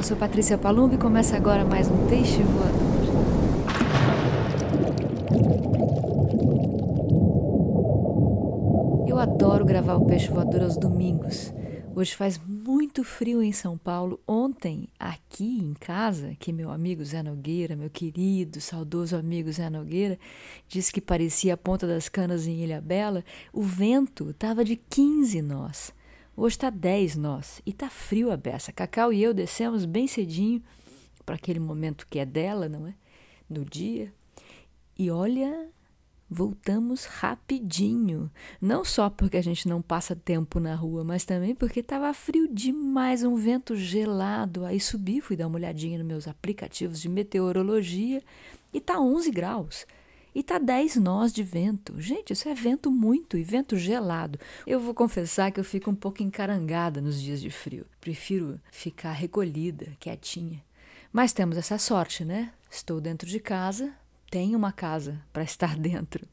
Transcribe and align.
eu 0.00 0.04
sou 0.04 0.16
Patrícia 0.16 0.56
Palumbi 0.56 0.94
e 0.94 0.98
começa 0.98 1.36
agora 1.36 1.62
mais 1.62 1.86
um 1.90 2.08
Peixe 2.08 2.42
Voador. 2.42 2.80
Eu 9.06 9.18
adoro 9.18 9.62
gravar 9.66 9.96
o 9.96 10.06
Peixe 10.06 10.30
Voador 10.30 10.62
aos 10.62 10.78
domingos. 10.78 11.52
Hoje 11.94 12.16
faz 12.16 12.40
muito 12.48 13.04
frio 13.04 13.42
em 13.42 13.52
São 13.52 13.76
Paulo. 13.76 14.18
Ontem, 14.26 14.88
aqui 14.98 15.58
em 15.58 15.74
casa, 15.74 16.34
que 16.38 16.50
meu 16.50 16.70
amigo 16.70 17.04
Zé 17.04 17.22
Nogueira, 17.22 17.76
meu 17.76 17.90
querido, 17.90 18.58
saudoso 18.58 19.16
amigo 19.16 19.52
Zé 19.52 19.68
Nogueira, 19.68 20.18
disse 20.66 20.90
que 20.90 21.02
parecia 21.02 21.52
a 21.52 21.58
ponta 21.58 21.86
das 21.86 22.08
canas 22.08 22.46
em 22.46 22.64
Ilha 22.64 22.80
Bela, 22.80 23.22
o 23.52 23.62
vento 23.62 24.30
estava 24.30 24.64
de 24.64 24.76
15 24.76 25.42
nós. 25.42 25.92
Hoje 26.36 26.56
está 26.56 26.70
10 26.70 27.16
nós 27.16 27.60
e 27.66 27.72
tá 27.72 27.90
frio 27.90 28.30
a 28.30 28.36
beça. 28.36 28.72
Cacau 28.72 29.12
e 29.12 29.22
eu 29.22 29.34
descemos 29.34 29.84
bem 29.84 30.06
cedinho 30.06 30.62
para 31.26 31.34
aquele 31.34 31.60
momento 31.60 32.06
que 32.08 32.18
é 32.18 32.24
dela, 32.24 32.68
não 32.68 32.86
é? 32.86 32.94
No 33.48 33.64
dia. 33.64 34.12
E 34.98 35.10
olha, 35.10 35.68
voltamos 36.30 37.04
rapidinho. 37.04 38.30
Não 38.60 38.84
só 38.84 39.10
porque 39.10 39.36
a 39.36 39.42
gente 39.42 39.68
não 39.68 39.82
passa 39.82 40.14
tempo 40.14 40.60
na 40.60 40.74
rua, 40.74 41.02
mas 41.02 41.24
também 41.24 41.54
porque 41.54 41.80
estava 41.80 42.14
frio 42.14 42.48
demais, 42.48 43.24
um 43.24 43.34
vento 43.34 43.74
gelado. 43.74 44.64
Aí 44.64 44.78
subi, 44.78 45.20
fui 45.20 45.36
dar 45.36 45.48
uma 45.48 45.56
olhadinha 45.56 45.98
nos 45.98 46.06
meus 46.06 46.28
aplicativos 46.28 47.00
de 47.00 47.08
meteorologia 47.08 48.22
e 48.72 48.80
tá 48.80 49.00
11 49.00 49.30
graus. 49.32 49.86
E 50.34 50.42
tá 50.42 50.58
10 50.58 50.96
nós 50.96 51.32
de 51.32 51.42
vento. 51.42 52.00
Gente, 52.00 52.32
isso 52.32 52.48
é 52.48 52.54
vento 52.54 52.90
muito 52.90 53.36
e 53.36 53.42
vento 53.42 53.76
gelado. 53.76 54.38
Eu 54.66 54.78
vou 54.78 54.94
confessar 54.94 55.50
que 55.50 55.58
eu 55.58 55.64
fico 55.64 55.90
um 55.90 55.94
pouco 55.94 56.22
encarangada 56.22 57.00
nos 57.00 57.20
dias 57.20 57.40
de 57.40 57.50
frio. 57.50 57.84
Prefiro 58.00 58.60
ficar 58.70 59.12
recolhida, 59.12 59.88
quietinha. 59.98 60.62
Mas 61.12 61.32
temos 61.32 61.56
essa 61.56 61.78
sorte, 61.78 62.24
né? 62.24 62.52
Estou 62.70 63.00
dentro 63.00 63.28
de 63.28 63.40
casa, 63.40 63.92
tenho 64.30 64.56
uma 64.56 64.72
casa 64.72 65.20
para 65.32 65.42
estar 65.42 65.74
dentro. 65.78 66.26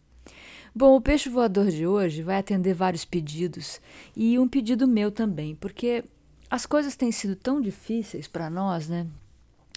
Bom, 0.75 0.95
o 0.95 1.02
peixe 1.02 1.27
voador 1.27 1.71
de 1.71 1.88
hoje 1.88 2.21
vai 2.21 2.38
atender 2.38 2.75
vários 2.75 3.03
pedidos 3.03 3.81
e 4.16 4.38
um 4.38 4.47
pedido 4.47 4.88
meu 4.88 5.11
também, 5.11 5.55
porque 5.55 6.03
as 6.52 6.67
coisas 6.67 6.95
têm 6.95 7.11
sido 7.11 7.36
tão 7.36 7.59
difíceis 7.59 8.27
para 8.27 8.47
nós, 8.47 8.88
né? 8.88 9.08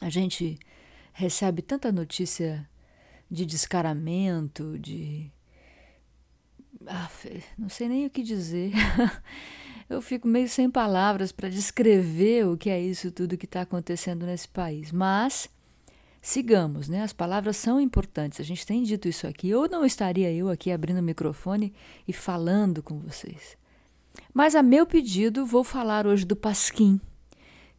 A 0.03 0.11
gente 0.11 0.59
recebe 1.15 1.63
tanta 1.63 1.91
notícia 1.91 2.69
de 3.31 3.47
descaramento, 3.47 4.79
de. 4.79 5.31
Ah, 6.87 7.09
não 7.57 7.69
sei 7.69 7.89
nem 7.89 8.07
o 8.07 8.11
que 8.11 8.23
dizer. 8.23 8.73
Eu 9.89 10.01
fico 10.01 10.27
meio 10.27 10.49
sem 10.49 10.71
palavras 10.71 11.33
para 11.33 11.49
descrever 11.49 12.47
o 12.47 12.57
que 12.57 12.71
é 12.71 12.81
isso 12.81 13.11
tudo 13.11 13.37
que 13.37 13.45
está 13.45 13.63
acontecendo 13.63 14.25
nesse 14.25 14.49
país. 14.49 14.93
Mas 14.93 15.49
sigamos, 16.23 16.89
né? 16.89 17.03
As 17.03 17.13
palavras 17.13 17.57
são 17.57 17.81
importantes. 17.81 18.41
A 18.41 18.45
gente 18.45 18.65
tem 18.67 18.85
dito 18.85 19.09
isso 19.09 19.27
aqui. 19.27 19.53
Ou 19.53 19.69
não 19.69 19.85
estaria 19.85 20.33
eu 20.33 20.49
aqui 20.49 20.71
abrindo 20.71 20.99
o 20.99 21.03
microfone 21.03 21.73
e 22.07 22.13
falando 22.13 22.83
com 22.83 22.99
vocês. 23.01 23.57
Mas 24.33 24.55
a 24.55 24.63
meu 24.63 24.87
pedido, 24.87 25.45
vou 25.45 25.65
falar 25.65 26.07
hoje 26.07 26.25
do 26.25 26.37
Pasquim. 26.37 27.01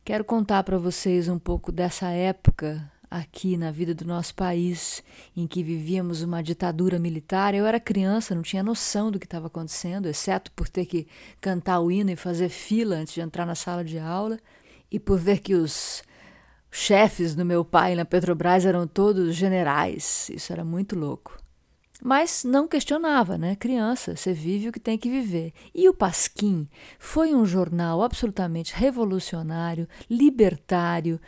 Quero 0.03 0.25
contar 0.25 0.63
para 0.63 0.77
vocês 0.77 1.29
um 1.29 1.39
pouco 1.39 1.71
dessa 1.71 2.09
época 2.09 2.91
aqui 3.11 3.57
na 3.57 3.71
vida 3.71 3.93
do 3.93 4.05
nosso 4.05 4.33
país, 4.33 5.03
em 5.35 5.45
que 5.45 5.61
vivíamos 5.61 6.21
uma 6.21 6.41
ditadura 6.41 6.97
militar. 6.97 7.53
Eu 7.53 7.65
era 7.65 7.77
criança, 7.77 8.33
não 8.33 8.41
tinha 8.41 8.63
noção 8.63 9.11
do 9.11 9.19
que 9.19 9.25
estava 9.25 9.47
acontecendo, 9.47 10.07
exceto 10.07 10.49
por 10.53 10.69
ter 10.69 10.85
que 10.85 11.05
cantar 11.41 11.81
o 11.81 11.91
hino 11.91 12.09
e 12.09 12.15
fazer 12.15 12.47
fila 12.47 12.95
antes 12.95 13.13
de 13.13 13.19
entrar 13.19 13.45
na 13.45 13.53
sala 13.53 13.83
de 13.83 13.99
aula, 13.99 14.39
e 14.89 14.97
por 14.97 15.19
ver 15.19 15.39
que 15.39 15.53
os 15.53 16.01
chefes 16.71 17.35
do 17.35 17.43
meu 17.43 17.65
pai 17.65 17.95
na 17.95 18.05
Petrobras 18.05 18.65
eram 18.65 18.87
todos 18.87 19.35
generais. 19.35 20.29
Isso 20.29 20.53
era 20.53 20.63
muito 20.63 20.97
louco. 20.97 21.37
Mas 22.03 22.43
não 22.43 22.67
questionava, 22.67 23.37
né? 23.37 23.55
Criança, 23.55 24.15
você 24.15 24.33
vive 24.33 24.69
o 24.69 24.71
que 24.71 24.79
tem 24.79 24.97
que 24.97 25.09
viver. 25.09 25.53
E 25.75 25.87
o 25.87 25.93
Pasquim 25.93 26.67
foi 26.97 27.35
um 27.35 27.45
jornal 27.45 28.01
absolutamente 28.01 28.73
revolucionário, 28.73 29.87
libertário, 30.09 31.19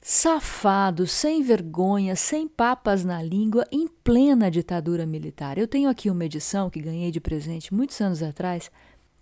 safado, 0.00 1.06
sem 1.06 1.42
vergonha, 1.42 2.16
sem 2.16 2.48
papas 2.48 3.04
na 3.04 3.22
língua, 3.22 3.66
em 3.70 3.86
plena 3.86 4.50
ditadura 4.50 5.04
militar. 5.04 5.58
Eu 5.58 5.68
tenho 5.68 5.90
aqui 5.90 6.08
uma 6.08 6.24
edição 6.24 6.70
que 6.70 6.80
ganhei 6.80 7.10
de 7.10 7.20
presente 7.20 7.74
muitos 7.74 8.00
anos 8.00 8.22
atrás, 8.22 8.70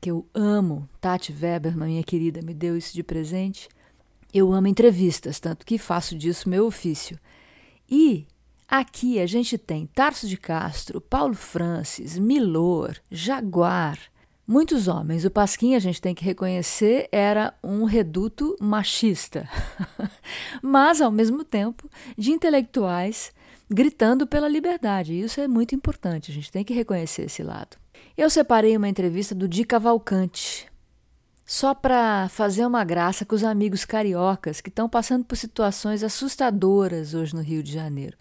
que 0.01 0.11
eu 0.11 0.27
amo. 0.33 0.89
Tati 1.01 1.33
Weber, 1.33 1.77
minha 1.77 2.03
querida, 2.05 2.41
me 2.43 2.55
deu 2.55 2.77
isso 2.77 2.95
de 2.95 3.03
presente. 3.03 3.69
Eu 4.33 4.53
amo 4.53 4.69
entrevistas, 4.69 5.41
tanto 5.41 5.67
que 5.67 5.79
faço 5.79 6.17
disso 6.17 6.49
meu 6.49 6.67
ofício. 6.67 7.19
E 7.91 8.27
aqui 8.69 9.19
a 9.19 9.27
gente 9.27 9.59
tem 9.59 9.87
Tarso 9.87 10.29
de 10.29 10.37
Castro, 10.37 11.01
Paulo 11.01 11.35
Francis, 11.35 12.19
Milor, 12.19 12.97
Jaguar, 13.11 13.99
Muitos 14.51 14.89
homens. 14.89 15.27
O 15.27 15.31
Pasquim, 15.31 15.75
a 15.75 15.79
gente 15.79 16.01
tem 16.01 16.15
que 16.15 16.25
reconhecer, 16.25 17.07
era 17.13 17.53
um 17.63 17.85
reduto 17.85 18.57
machista, 18.59 19.47
mas, 20.63 21.03
ao 21.03 21.13
mesmo 21.13 21.45
tempo, 21.45 21.87
de 22.17 22.33
intelectuais 22.33 23.31
gritando 23.71 24.27
pela 24.27 24.49
liberdade. 24.49 25.13
Isso 25.13 25.39
é 25.39 25.47
muito 25.47 25.75
importante, 25.75 26.31
a 26.31 26.35
gente 26.35 26.51
tem 26.51 26.65
que 26.65 26.73
reconhecer 26.73 27.27
esse 27.27 27.43
lado. 27.43 27.77
Eu 28.17 28.31
separei 28.31 28.75
uma 28.75 28.89
entrevista 28.89 29.35
do 29.35 29.47
Di 29.47 29.65
Cavalcante, 29.65 30.67
só 31.45 31.75
para 31.75 32.31
fazer 32.31 32.65
uma 32.65 32.85
graça 32.85 33.27
com 33.27 33.35
os 33.35 33.45
amigos 33.45 33.85
cariocas 33.85 34.63
que 34.63 34.71
estão 34.71 34.89
passando 34.89 35.27
por 35.27 35.37
situações 35.37 36.03
assustadoras 36.03 37.13
hoje 37.13 37.35
no 37.35 37.43
Rio 37.43 37.63
de 37.63 37.71
Janeiro 37.71 38.17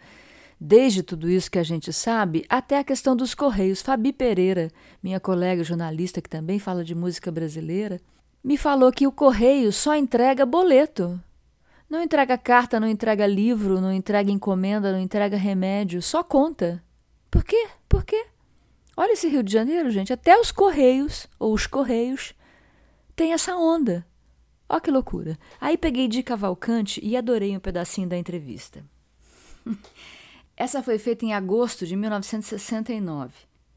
desde 0.59 1.03
tudo 1.03 1.29
isso 1.29 1.51
que 1.51 1.59
a 1.59 1.63
gente 1.63 1.94
sabe 1.94 2.45
até 2.50 2.79
a 2.79 2.84
questão 2.84 3.16
dos 3.16 3.35
Correios. 3.35 3.81
Fabi 3.81 4.12
Pereira, 4.12 4.72
minha 5.01 5.19
colega 5.19 5.63
jornalista 5.63 6.22
que 6.22 6.29
também 6.29 6.59
fala 6.59 6.84
de 6.84 6.95
música 6.95 7.31
brasileira, 7.31 8.01
me 8.44 8.57
falou 8.57 8.91
que 8.91 9.07
o 9.07 9.12
Correio 9.12 9.72
só 9.72 9.95
entrega 9.95 10.45
boleto. 10.45 11.22
Não 11.90 12.01
entrega 12.01 12.38
carta, 12.38 12.79
não 12.79 12.88
entrega 12.88 13.25
livro, 13.25 13.79
não 13.79 13.94
entrega 13.94 14.29
encomenda, 14.29 14.91
não 14.91 15.00
entrega 15.00 15.38
remédio, 15.38 16.01
só 16.01 16.23
conta. 16.23 16.84
Por 17.31 17.44
quê? 17.44 17.68
Por 17.88 18.03
quê? 18.03 18.28
Olha 18.95 19.13
esse 19.13 19.28
Rio 19.28 19.44
de 19.44 19.53
Janeiro, 19.53 19.89
gente. 19.89 20.12
Até 20.12 20.38
os 20.38 20.51
Correios, 20.51 21.28
ou 21.39 21.53
os 21.53 21.68
Correios, 21.68 22.34
tem 23.16 23.31
essa 23.31 23.56
onda. 23.56 24.06
Olha 24.68 24.81
que 24.81 24.91
loucura. 24.91 25.38
Aí 25.62 25.78
peguei 25.78 26.07
de 26.07 26.22
Cavalcante 26.22 27.00
e 27.03 27.16
adorei 27.16 27.56
um 27.56 27.59
pedacinho 27.59 28.09
da 28.09 28.18
entrevista. 28.18 28.84
Essa 30.59 30.81
foi 30.81 30.97
feita 30.97 31.23
em 31.23 31.35
agosto 31.35 31.85
de 31.85 31.95
1969. 31.95 33.31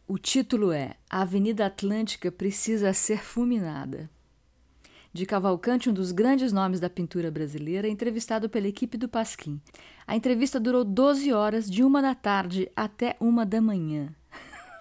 O 0.09 0.17
título 0.17 0.73
é 0.73 0.95
A 1.11 1.21
Avenida 1.21 1.67
Atlântica 1.67 2.33
Precisa 2.33 2.95
Ser 2.95 3.23
Fulminada. 3.23 4.09
De 5.13 5.27
Cavalcante, 5.27 5.91
um 5.91 5.93
dos 5.93 6.11
grandes 6.11 6.55
nomes 6.55 6.81
da 6.81 6.89
pintura 6.89 7.31
brasileira, 7.31 7.87
entrevistado 7.87 8.49
pela 8.49 8.67
equipe 8.67 8.97
do 8.97 9.11
Pasquim. 9.11 9.61
A 10.07 10.17
entrevista 10.17 10.59
durou 10.59 10.83
12 10.83 11.31
horas, 11.35 11.71
de 11.71 11.85
uma 11.85 12.01
da 12.01 12.15
tarde 12.15 12.73
até 12.75 13.15
uma 13.21 13.45
da 13.45 13.61
manhã. 13.61 14.15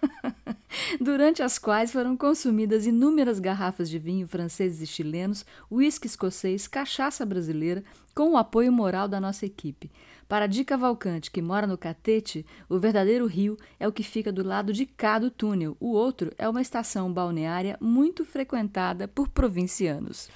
durante 1.00 1.44
as 1.44 1.58
quais 1.58 1.92
foram 1.92 2.16
consumidas 2.16 2.86
inúmeras 2.86 3.40
garrafas 3.40 3.90
de 3.90 4.00
vinho 4.00 4.28
franceses 4.28 4.82
e 4.82 4.88
chilenos, 4.88 5.46
uísque 5.70 6.08
escocês, 6.08 6.68
cachaça 6.68 7.26
brasileira, 7.26 7.84
com 8.16 8.32
o 8.32 8.38
apoio 8.38 8.72
moral 8.72 9.08
da 9.08 9.20
nossa 9.20 9.46
equipe. 9.46 9.92
Para 10.30 10.46
Di 10.46 10.64
Cavalcante, 10.64 11.32
que 11.32 11.42
mora 11.42 11.66
no 11.66 11.76
Catete, 11.76 12.46
o 12.70 12.78
verdadeiro 12.78 13.26
rio 13.26 13.58
é 13.80 13.88
o 13.88 13.92
que 13.92 14.04
fica 14.04 14.32
do 14.32 14.46
lado 14.46 14.72
de 14.72 14.86
cá 14.86 15.18
do 15.18 15.32
túnel. 15.32 15.76
O 15.80 15.88
outro 15.88 16.32
é 16.38 16.48
uma 16.48 16.62
estação 16.62 17.12
balneária 17.12 17.76
muito 17.82 18.24
frequentada 18.24 19.08
por 19.08 19.28
provincianos. 19.30 20.30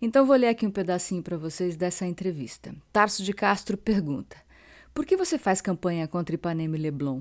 Então 0.00 0.24
vou 0.24 0.36
ler 0.36 0.46
aqui 0.46 0.64
um 0.64 0.70
pedacinho 0.70 1.20
para 1.20 1.36
vocês 1.36 1.74
dessa 1.74 2.06
entrevista. 2.06 2.72
Tarso 2.92 3.24
de 3.24 3.32
Castro 3.32 3.76
pergunta: 3.76 4.36
Por 4.94 5.04
que 5.04 5.16
você 5.16 5.36
faz 5.36 5.60
campanha 5.60 6.06
contra 6.06 6.36
Ipanema 6.36 6.76
e 6.76 6.80
Leblon? 6.80 7.20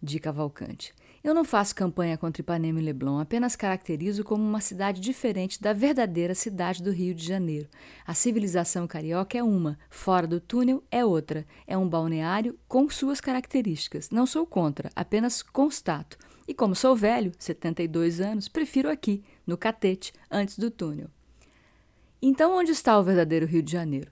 Di 0.00 0.20
Cavalcante. 0.20 0.94
Eu 1.22 1.34
não 1.34 1.44
faço 1.44 1.74
campanha 1.74 2.16
contra 2.16 2.40
Ipanema 2.40 2.80
e 2.80 2.82
Leblon, 2.82 3.18
apenas 3.18 3.54
caracterizo 3.54 4.24
como 4.24 4.42
uma 4.42 4.60
cidade 4.60 5.02
diferente 5.02 5.60
da 5.60 5.74
verdadeira 5.74 6.34
cidade 6.34 6.82
do 6.82 6.90
Rio 6.90 7.14
de 7.14 7.26
Janeiro. 7.26 7.68
A 8.06 8.14
civilização 8.14 8.86
carioca 8.86 9.36
é 9.36 9.42
uma, 9.42 9.78
fora 9.90 10.26
do 10.26 10.40
túnel 10.40 10.82
é 10.90 11.04
outra. 11.04 11.46
É 11.66 11.76
um 11.76 11.86
balneário 11.86 12.58
com 12.66 12.88
suas 12.88 13.20
características. 13.20 14.08
Não 14.08 14.24
sou 14.24 14.46
contra, 14.46 14.90
apenas 14.96 15.42
constato. 15.42 16.16
E 16.48 16.54
como 16.54 16.74
sou 16.74 16.96
velho, 16.96 17.32
72 17.38 18.18
anos, 18.18 18.48
prefiro 18.48 18.90
aqui, 18.90 19.22
no 19.46 19.58
Catete, 19.58 20.14
antes 20.30 20.58
do 20.58 20.70
túnel. 20.70 21.08
Então, 22.22 22.56
onde 22.56 22.72
está 22.72 22.98
o 22.98 23.04
verdadeiro 23.04 23.44
Rio 23.44 23.62
de 23.62 23.72
Janeiro? 23.72 24.10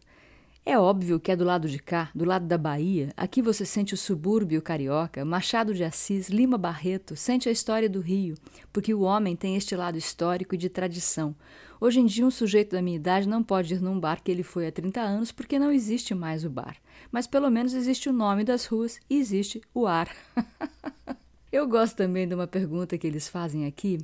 É 0.69 0.79
óbvio 0.79 1.19
que 1.19 1.33
é 1.33 1.35
do 1.35 1.47
lado 1.47 1.67
de 1.67 1.79
cá, 1.79 2.11
do 2.15 2.27
lado 2.27 2.47
da 2.47 2.59
Bahia, 2.59 3.11
aqui 3.17 3.41
você 3.41 3.65
sente 3.65 3.95
o 3.95 3.97
subúrbio 3.97 4.61
carioca, 4.61 5.25
Machado 5.25 5.73
de 5.73 5.83
Assis, 5.83 6.29
Lima 6.29 6.59
Barreto, 6.59 7.17
sente 7.17 7.49
a 7.49 7.53
história 7.53 7.89
do 7.89 8.01
Rio, 8.03 8.35
porque 8.71 8.93
o 8.93 9.01
homem 9.01 9.35
tem 9.35 9.57
este 9.57 9.75
lado 9.75 9.97
histórico 9.97 10.55
e 10.55 10.59
de 10.59 10.69
tradição. 10.69 11.35
Hoje 11.81 12.01
em 12.01 12.05
dia, 12.05 12.27
um 12.27 12.31
sujeito 12.31 12.73
da 12.73 12.83
minha 12.83 12.97
idade 12.97 13.27
não 13.27 13.43
pode 13.43 13.73
ir 13.73 13.81
num 13.81 13.99
bar 13.99 14.23
que 14.23 14.31
ele 14.31 14.43
foi 14.43 14.67
há 14.67 14.71
30 14.71 15.01
anos 15.01 15.33
porque 15.33 15.59
não 15.59 15.73
existe 15.73 16.15
mais 16.15 16.45
o 16.45 16.51
bar. 16.51 16.77
Mas 17.11 17.27
pelo 17.27 17.49
menos 17.49 17.73
existe 17.73 18.11
o 18.11 18.13
nome 18.13 18.45
das 18.45 18.67
ruas 18.67 19.01
e 19.09 19.17
existe 19.17 19.63
o 19.73 19.87
ar. 19.87 20.15
Eu 21.51 21.67
gosto 21.67 21.97
também 21.97 22.29
de 22.29 22.35
uma 22.35 22.47
pergunta 22.47 22.99
que 22.99 23.07
eles 23.07 23.27
fazem 23.27 23.65
aqui 23.65 23.97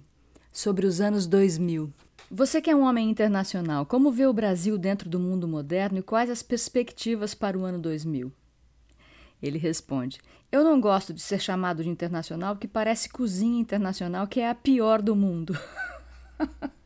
sobre 0.51 0.87
os 0.87 0.99
anos 0.99 1.27
2000. 1.27 1.93
Você 2.31 2.61
que 2.61 2.71
é 2.71 2.77
um 2.77 2.83
homem 2.83 3.11
internacional, 3.11 3.85
como 3.85 4.11
vê 4.11 4.27
o 4.27 4.33
Brasil 4.33 4.79
dentro 4.79 5.09
do 5.09 5.21
mundo 5.21 5.47
moderno 5.47 5.99
e 5.99 6.03
quais 6.03 6.31
as 6.31 6.43
perspectivas 6.43 7.35
para 7.35 7.59
o 7.59 7.65
ano 7.65 7.79
2000? 7.79 8.33
Ele 9.43 9.59
responde: 9.59 10.19
Eu 10.51 10.65
não 10.65 10.81
gosto 10.81 11.13
de 11.13 11.21
ser 11.21 11.41
chamado 11.41 11.83
de 11.83 11.89
internacional 11.89 12.55
porque 12.55 12.69
parece 12.69 13.11
cozinha 13.11 13.61
internacional 13.61 14.27
que 14.27 14.41
é 14.41 14.49
a 14.49 14.55
pior 14.55 15.03
do 15.03 15.15
mundo. 15.15 15.57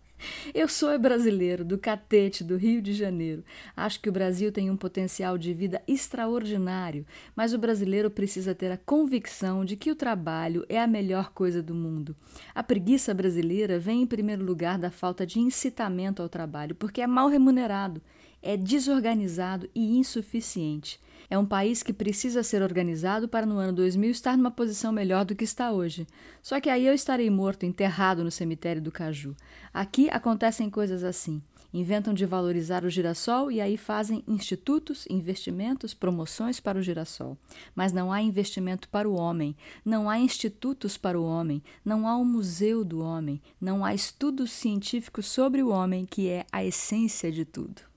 Eu 0.54 0.68
sou 0.68 0.98
brasileiro, 0.98 1.64
do 1.64 1.78
Catete, 1.78 2.42
do 2.42 2.56
Rio 2.56 2.82
de 2.82 2.92
Janeiro. 2.92 3.44
Acho 3.76 4.00
que 4.00 4.08
o 4.08 4.12
Brasil 4.12 4.50
tem 4.50 4.70
um 4.70 4.76
potencial 4.76 5.38
de 5.38 5.52
vida 5.54 5.82
extraordinário, 5.86 7.06
mas 7.36 7.52
o 7.52 7.58
brasileiro 7.58 8.10
precisa 8.10 8.54
ter 8.54 8.72
a 8.72 8.76
convicção 8.76 9.64
de 9.64 9.76
que 9.76 9.90
o 9.90 9.96
trabalho 9.96 10.64
é 10.68 10.80
a 10.80 10.86
melhor 10.86 11.30
coisa 11.32 11.62
do 11.62 11.74
mundo. 11.74 12.16
A 12.54 12.62
preguiça 12.62 13.14
brasileira 13.14 13.78
vem 13.78 14.02
em 14.02 14.06
primeiro 14.06 14.44
lugar 14.44 14.78
da 14.78 14.90
falta 14.90 15.26
de 15.26 15.38
incitamento 15.38 16.22
ao 16.22 16.28
trabalho, 16.28 16.74
porque 16.74 17.00
é 17.00 17.06
mal 17.06 17.28
remunerado, 17.28 18.02
é 18.42 18.56
desorganizado 18.56 19.68
e 19.74 19.98
insuficiente. 19.98 21.00
É 21.30 21.36
um 21.36 21.44
país 21.44 21.82
que 21.82 21.92
precisa 21.92 22.42
ser 22.42 22.62
organizado 22.62 23.28
para 23.28 23.44
no 23.44 23.58
ano 23.58 23.72
2000 23.74 24.10
estar 24.10 24.36
numa 24.36 24.50
posição 24.50 24.90
melhor 24.90 25.26
do 25.26 25.34
que 25.34 25.44
está 25.44 25.70
hoje. 25.70 26.06
Só 26.42 26.58
que 26.58 26.70
aí 26.70 26.86
eu 26.86 26.94
estarei 26.94 27.28
morto, 27.28 27.66
enterrado 27.66 28.24
no 28.24 28.30
cemitério 28.30 28.80
do 28.80 28.90
Caju. 28.90 29.36
Aqui 29.72 30.08
acontecem 30.08 30.70
coisas 30.70 31.04
assim. 31.04 31.42
Inventam 31.72 32.14
de 32.14 32.24
valorizar 32.24 32.82
o 32.82 32.88
girassol 32.88 33.52
e 33.52 33.60
aí 33.60 33.76
fazem 33.76 34.24
institutos, 34.26 35.06
investimentos, 35.10 35.92
promoções 35.92 36.58
para 36.58 36.78
o 36.78 36.82
girassol. 36.82 37.36
Mas 37.74 37.92
não 37.92 38.10
há 38.10 38.22
investimento 38.22 38.88
para 38.88 39.06
o 39.06 39.14
homem, 39.14 39.54
não 39.84 40.08
há 40.08 40.18
institutos 40.18 40.96
para 40.96 41.20
o 41.20 41.24
homem, 41.26 41.62
não 41.84 42.08
há 42.08 42.16
um 42.16 42.24
museu 42.24 42.82
do 42.82 43.00
homem, 43.00 43.42
não 43.60 43.84
há 43.84 43.94
estudos 43.94 44.50
científicos 44.50 45.26
sobre 45.26 45.62
o 45.62 45.68
homem, 45.68 46.06
que 46.06 46.26
é 46.28 46.46
a 46.50 46.64
essência 46.64 47.30
de 47.30 47.44
tudo. 47.44 47.87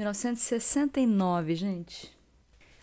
1969, 0.00 1.54
gente. 1.54 2.10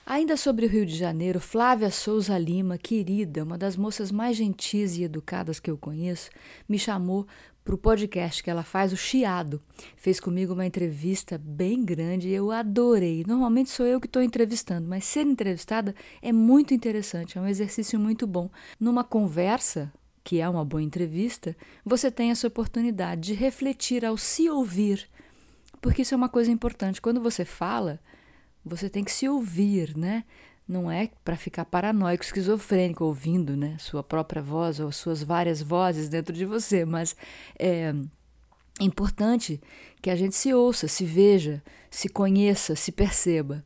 Ainda 0.06 0.38
sobre 0.38 0.68
o 0.68 0.70
Rio 0.70 0.86
de 0.86 0.96
Janeiro, 0.96 1.40
Flávia 1.40 1.90
Souza 1.90 2.38
Lima, 2.38 2.78
querida, 2.78 3.44
uma 3.44 3.58
das 3.58 3.76
moças 3.76 4.12
mais 4.12 4.38
gentis 4.38 4.96
e 4.96 5.04
educadas 5.04 5.60
que 5.60 5.72
eu 5.72 5.80
conheço, 5.80 6.30
me 6.70 6.78
chamou 6.78 7.26
para 7.66 7.74
o 7.74 7.78
podcast 7.78 8.44
que 8.44 8.52
ela 8.52 8.62
faz, 8.62 8.94
o 8.94 8.96
Chiado. 8.96 9.60
Fez 9.96 10.20
comigo 10.20 10.54
uma 10.54 10.68
entrevista 10.68 11.40
bem 11.44 11.84
grande 11.84 12.28
e 12.28 12.34
eu 12.34 12.52
adorei. 12.52 13.26
Normalmente 13.28 13.72
sou 13.72 13.88
eu 13.88 14.00
que 14.00 14.06
estou 14.06 14.22
entrevistando, 14.22 14.88
mas 14.88 15.04
ser 15.04 15.26
entrevistada 15.26 15.96
é 16.22 16.32
muito 16.32 16.72
interessante, 16.72 17.40
é 17.40 17.42
um 17.42 17.48
exercício 17.48 18.00
muito 18.00 18.28
bom. 18.28 18.48
Numa 18.80 19.04
conversa, 19.04 19.92
que 20.24 20.40
é 20.40 20.48
uma 20.48 20.64
boa 20.64 20.84
entrevista, 20.84 21.58
você 21.84 22.12
tem 22.12 22.30
essa 22.30 22.46
oportunidade 22.46 23.22
de 23.22 23.34
refletir 23.34 24.06
ao 24.06 24.20
se 24.20 24.48
ouvir 24.48 25.10
porque 25.88 26.02
isso 26.02 26.14
é 26.14 26.18
uma 26.18 26.28
coisa 26.28 26.52
importante. 26.52 27.00
Quando 27.00 27.22
você 27.22 27.46
fala, 27.46 27.98
você 28.64 28.90
tem 28.90 29.06
que 29.06 29.12
se 29.12 29.26
ouvir, 29.30 29.96
né? 29.96 30.26
Não 30.68 30.92
é 30.92 31.10
para 31.24 31.38
ficar 31.38 31.64
paranoico, 31.64 32.26
esquizofrênico, 32.26 33.06
ouvindo 33.06 33.56
né, 33.56 33.78
sua 33.80 34.04
própria 34.04 34.42
voz 34.42 34.82
ou 34.82 34.92
suas 34.92 35.24
várias 35.24 35.62
vozes 35.62 36.10
dentro 36.10 36.36
de 36.36 36.44
você, 36.44 36.84
mas 36.84 37.16
é 37.58 37.96
importante 38.82 39.62
que 40.02 40.10
a 40.10 40.16
gente 40.18 40.36
se 40.36 40.54
ouça, 40.54 40.90
se 40.90 41.06
veja, 41.06 41.64
se 41.90 42.10
conheça, 42.10 42.76
se 42.76 42.92
perceba. 42.92 43.64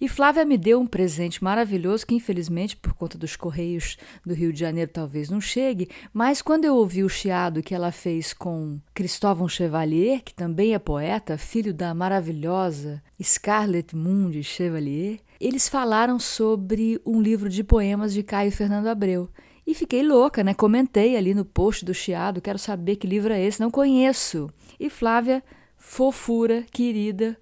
E 0.00 0.08
Flávia 0.08 0.44
me 0.44 0.58
deu 0.58 0.80
um 0.80 0.86
presente 0.86 1.42
maravilhoso 1.42 2.06
que, 2.06 2.14
infelizmente, 2.14 2.76
por 2.76 2.92
conta 2.92 3.16
dos 3.16 3.36
correios 3.36 3.96
do 4.24 4.34
Rio 4.34 4.52
de 4.52 4.60
Janeiro, 4.60 4.90
talvez 4.92 5.30
não 5.30 5.40
chegue, 5.40 5.88
mas 6.12 6.42
quando 6.42 6.64
eu 6.64 6.76
ouvi 6.76 7.02
o 7.02 7.08
chiado 7.08 7.62
que 7.62 7.74
ela 7.74 7.90
fez 7.90 8.32
com 8.32 8.78
Cristóvão 8.92 9.48
Chevalier, 9.48 10.22
que 10.22 10.34
também 10.34 10.74
é 10.74 10.78
poeta, 10.78 11.38
filho 11.38 11.72
da 11.72 11.94
maravilhosa 11.94 13.02
Scarlett 13.22 13.96
Moon 13.96 14.30
de 14.30 14.42
Chevalier, 14.42 15.20
eles 15.40 15.68
falaram 15.68 16.18
sobre 16.18 17.00
um 17.04 17.20
livro 17.20 17.48
de 17.48 17.62
poemas 17.62 18.12
de 18.12 18.22
Caio 18.22 18.52
Fernando 18.52 18.86
Abreu. 18.86 19.28
E 19.66 19.74
fiquei 19.74 20.02
louca, 20.02 20.44
né? 20.44 20.54
Comentei 20.54 21.16
ali 21.16 21.34
no 21.34 21.44
post 21.44 21.84
do 21.84 21.92
Chiado, 21.92 22.40
quero 22.40 22.58
saber 22.58 22.96
que 22.96 23.06
livro 23.06 23.32
é 23.32 23.42
esse, 23.42 23.60
não 23.60 23.70
conheço. 23.70 24.48
E 24.78 24.88
Flávia, 24.88 25.42
fofura, 25.76 26.64
querida, 26.70 27.36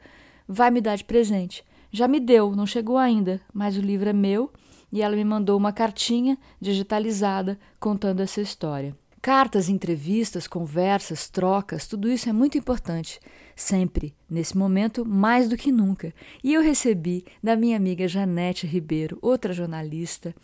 vai 0.49 0.71
me 0.71 0.81
dar 0.81 0.97
de 0.97 1.05
presente. 1.05 1.63
Já 1.95 2.09
me 2.09 2.19
deu, 2.19 2.57
não 2.57 2.67
chegou 2.67 2.99
ainda, 2.99 3.41
mas 3.53 3.77
o 3.77 3.81
livro 3.81 4.09
é 4.09 4.13
meu 4.13 4.51
e 4.91 5.01
ela 5.01 5.15
me 5.15 5.25
mandou 5.25 5.57
uma 5.57 5.73
cartinha 5.73 6.37
digitalizada 6.61 7.57
contando 7.79 8.19
essa 8.19 8.41
história. 8.41 8.97
Cartas, 9.23 9.69
entrevistas, 9.69 10.49
conversas, 10.49 11.29
trocas, 11.31 11.87
tudo 11.87 12.11
isso 12.11 12.29
é 12.29 12.33
muito 12.33 12.59
importante, 12.59 13.21
sempre, 13.55 14.13
nesse 14.29 14.59
momento, 14.59 15.07
mais 15.07 15.49
do 15.49 15.57
que 15.57 15.71
nunca. 15.71 16.13
E 16.43 16.53
eu 16.53 16.63
recebi 16.63 17.25
da 17.41 17.55
minha 17.55 17.77
amiga 17.77 18.09
Janete 18.09 18.67
Ribeiro, 18.67 19.17
outra 19.23 19.53
jornalista. 19.53 20.35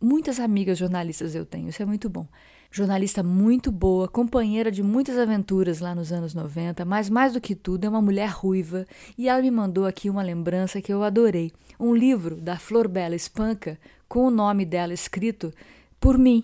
Muitas 0.00 0.38
amigas 0.38 0.78
jornalistas 0.78 1.34
eu 1.34 1.44
tenho, 1.44 1.70
isso 1.70 1.82
é 1.82 1.86
muito 1.86 2.08
bom 2.08 2.24
jornalista 2.74 3.22
muito 3.22 3.70
boa, 3.70 4.08
companheira 4.08 4.68
de 4.68 4.82
muitas 4.82 5.16
aventuras 5.16 5.78
lá 5.78 5.94
nos 5.94 6.10
anos 6.10 6.34
90, 6.34 6.84
mas 6.84 7.08
mais 7.08 7.32
do 7.32 7.40
que 7.40 7.54
tudo 7.54 7.84
é 7.84 7.88
uma 7.88 8.02
mulher 8.02 8.28
ruiva 8.30 8.84
e 9.16 9.28
ela 9.28 9.40
me 9.40 9.50
mandou 9.50 9.86
aqui 9.86 10.10
uma 10.10 10.24
lembrança 10.24 10.82
que 10.82 10.92
eu 10.92 11.04
adorei. 11.04 11.52
Um 11.78 11.94
livro 11.94 12.34
da 12.34 12.58
Flor 12.58 12.88
Bela 12.88 13.14
Espanca 13.14 13.78
com 14.08 14.26
o 14.26 14.30
nome 14.30 14.64
dela 14.64 14.92
escrito 14.92 15.52
por 16.00 16.18
mim, 16.18 16.42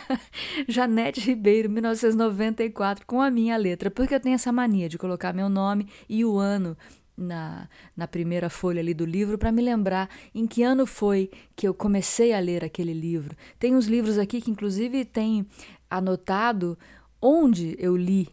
Janete 0.66 1.20
Ribeiro, 1.20 1.68
1994, 1.68 3.04
com 3.06 3.20
a 3.20 3.30
minha 3.30 3.56
letra, 3.58 3.90
porque 3.90 4.14
eu 4.14 4.20
tenho 4.20 4.34
essa 4.34 4.50
mania 4.50 4.88
de 4.88 4.96
colocar 4.96 5.34
meu 5.34 5.50
nome 5.50 5.86
e 6.08 6.24
o 6.24 6.38
ano 6.38 6.74
na, 7.20 7.68
na 7.96 8.08
primeira 8.08 8.50
folha 8.50 8.80
ali 8.80 8.94
do 8.94 9.04
livro 9.04 9.38
para 9.38 9.52
me 9.52 9.62
lembrar 9.62 10.08
em 10.34 10.46
que 10.46 10.62
ano 10.62 10.86
foi 10.86 11.30
que 11.54 11.68
eu 11.68 11.74
comecei 11.74 12.32
a 12.32 12.40
ler 12.40 12.64
aquele 12.64 12.92
livro. 12.92 13.36
Tem 13.58 13.76
uns 13.76 13.86
livros 13.86 14.18
aqui 14.18 14.40
que, 14.40 14.50
inclusive, 14.50 15.04
tem 15.04 15.46
anotado 15.88 16.78
onde 17.20 17.76
eu 17.78 17.96
li, 17.96 18.28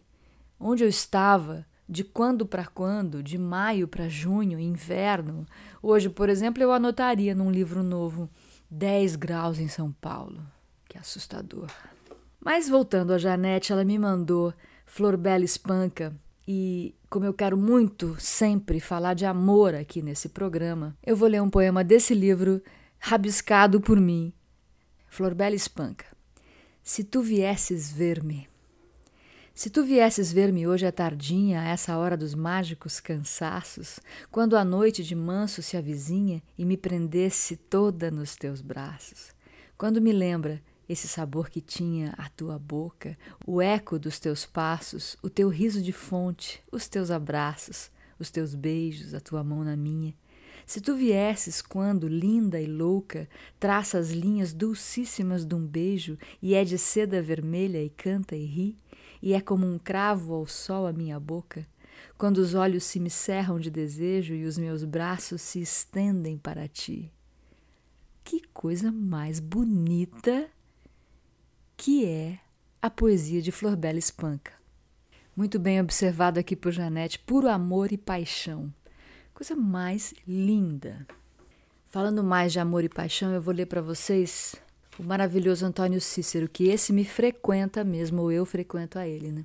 onde 0.58 0.82
eu 0.82 0.88
estava, 0.88 1.66
de 1.88 2.04
quando 2.04 2.44
para 2.44 2.66
quando, 2.66 3.22
de 3.22 3.38
maio 3.38 3.88
para 3.88 4.08
junho, 4.08 4.58
inverno. 4.58 5.46
Hoje, 5.82 6.08
por 6.08 6.28
exemplo, 6.28 6.62
eu 6.62 6.72
anotaria 6.72 7.34
num 7.34 7.50
livro 7.50 7.82
novo 7.82 8.28
10 8.70 9.16
graus 9.16 9.58
em 9.58 9.68
São 9.68 9.90
Paulo. 9.92 10.42
Que 10.88 10.98
assustador. 10.98 11.68
Mas 12.40 12.68
voltando 12.68 13.12
a 13.12 13.18
Janete, 13.18 13.72
ela 13.72 13.84
me 13.84 13.98
mandou 13.98 14.52
Flor 14.86 15.16
Bela 15.16 15.44
Espanca 15.44 16.14
e 16.46 16.94
como 17.08 17.24
eu 17.24 17.32
quero 17.32 17.56
muito 17.56 18.16
sempre 18.20 18.80
falar 18.80 19.14
de 19.14 19.24
amor 19.24 19.74
aqui 19.74 20.02
nesse 20.02 20.28
programa, 20.28 20.96
eu 21.04 21.16
vou 21.16 21.28
ler 21.28 21.40
um 21.40 21.48
poema 21.48 21.82
desse 21.82 22.14
livro 22.14 22.62
rabiscado 22.98 23.80
por 23.80 23.98
mim. 23.98 24.32
Florbela 25.08 25.54
Espanca. 25.54 26.04
Se 26.82 27.02
tu 27.02 27.22
viesses 27.22 27.90
ver-me. 27.90 28.48
Se 29.54 29.70
tu 29.70 29.82
viesses 29.82 30.30
ver-me 30.30 30.68
hoje 30.68 30.86
à 30.86 30.92
tardinha, 30.92 31.62
a 31.62 31.68
essa 31.68 31.96
hora 31.96 32.16
dos 32.16 32.34
mágicos 32.34 33.00
cansaços, 33.00 33.98
quando 34.30 34.56
a 34.56 34.64
noite 34.64 35.02
de 35.02 35.14
manso 35.14 35.62
se 35.62 35.76
avizinha 35.76 36.42
e 36.56 36.64
me 36.64 36.76
prendesse 36.76 37.56
toda 37.56 38.10
nos 38.10 38.36
teus 38.36 38.60
braços, 38.60 39.32
quando 39.76 40.00
me 40.00 40.12
lembra 40.12 40.62
esse 40.88 41.06
sabor 41.06 41.50
que 41.50 41.60
tinha 41.60 42.14
a 42.16 42.28
tua 42.30 42.58
boca, 42.58 43.16
o 43.46 43.60
eco 43.60 43.98
dos 43.98 44.18
teus 44.18 44.46
passos, 44.46 45.16
o 45.22 45.28
teu 45.28 45.48
riso 45.48 45.82
de 45.82 45.92
fonte, 45.92 46.62
os 46.72 46.88
teus 46.88 47.10
abraços, 47.10 47.90
os 48.18 48.30
teus 48.30 48.54
beijos, 48.54 49.12
a 49.12 49.20
tua 49.20 49.44
mão 49.44 49.62
na 49.62 49.76
minha. 49.76 50.14
Se 50.64 50.80
tu 50.80 50.96
viesses 50.96 51.62
quando, 51.62 52.08
linda 52.08 52.60
e 52.60 52.66
louca, 52.66 53.28
traça 53.58 53.98
as 53.98 54.10
linhas 54.10 54.52
dulcíssimas 54.52 55.44
de 55.44 55.54
um 55.54 55.66
beijo 55.66 56.18
e 56.42 56.54
é 56.54 56.64
de 56.64 56.78
seda 56.78 57.22
vermelha 57.22 57.82
e 57.82 57.90
canta 57.90 58.36
e 58.36 58.44
ri, 58.44 58.76
e 59.22 59.34
é 59.34 59.40
como 59.40 59.66
um 59.66 59.78
cravo 59.78 60.34
ao 60.34 60.46
sol 60.46 60.86
a 60.86 60.92
minha 60.92 61.18
boca, 61.18 61.66
quando 62.16 62.38
os 62.38 62.54
olhos 62.54 62.84
se 62.84 63.00
me 63.00 63.10
cerram 63.10 63.58
de 63.58 63.70
desejo 63.70 64.34
e 64.34 64.44
os 64.44 64.56
meus 64.56 64.84
braços 64.84 65.42
se 65.42 65.60
estendem 65.60 66.36
para 66.36 66.68
ti. 66.68 67.12
Que 68.24 68.42
coisa 68.52 68.92
mais 68.92 69.40
bonita 69.40 70.50
que 71.78 72.04
é 72.04 72.40
a 72.82 72.90
poesia 72.90 73.40
de 73.40 73.52
Florbela 73.52 74.00
Espanca. 74.00 74.52
Muito 75.34 75.60
bem 75.60 75.80
observado 75.80 76.40
aqui 76.40 76.56
por 76.56 76.72
Janete, 76.72 77.20
puro 77.20 77.48
amor 77.48 77.92
e 77.92 77.96
paixão. 77.96 78.74
Coisa 79.32 79.54
mais 79.54 80.12
linda. 80.26 81.06
Falando 81.86 82.24
mais 82.24 82.52
de 82.52 82.58
amor 82.58 82.82
e 82.82 82.88
paixão, 82.88 83.32
eu 83.32 83.40
vou 83.40 83.54
ler 83.54 83.66
para 83.66 83.80
vocês 83.80 84.56
o 84.98 85.04
maravilhoso 85.04 85.64
Antônio 85.64 86.00
Cícero, 86.00 86.48
que 86.48 86.64
esse 86.64 86.92
me 86.92 87.04
frequenta 87.04 87.84
mesmo, 87.84 88.22
ou 88.22 88.32
eu 88.32 88.44
frequento 88.44 88.98
a 88.98 89.06
ele, 89.06 89.30
né? 89.30 89.44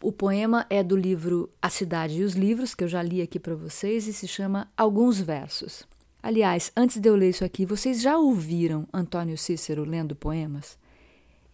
O 0.00 0.12
poema 0.12 0.64
é 0.70 0.80
do 0.80 0.96
livro 0.96 1.50
A 1.60 1.68
Cidade 1.68 2.20
e 2.20 2.24
os 2.24 2.34
Livros, 2.34 2.72
que 2.72 2.84
eu 2.84 2.88
já 2.88 3.02
li 3.02 3.20
aqui 3.20 3.40
para 3.40 3.56
vocês, 3.56 4.06
e 4.06 4.12
se 4.12 4.28
chama 4.28 4.70
Alguns 4.76 5.20
Versos. 5.20 5.88
Aliás, 6.22 6.70
antes 6.76 7.00
de 7.00 7.08
eu 7.08 7.16
ler 7.16 7.30
isso 7.30 7.44
aqui, 7.44 7.66
vocês 7.66 8.00
já 8.00 8.16
ouviram 8.16 8.86
Antônio 8.92 9.36
Cícero 9.36 9.84
lendo 9.84 10.14
poemas? 10.14 10.78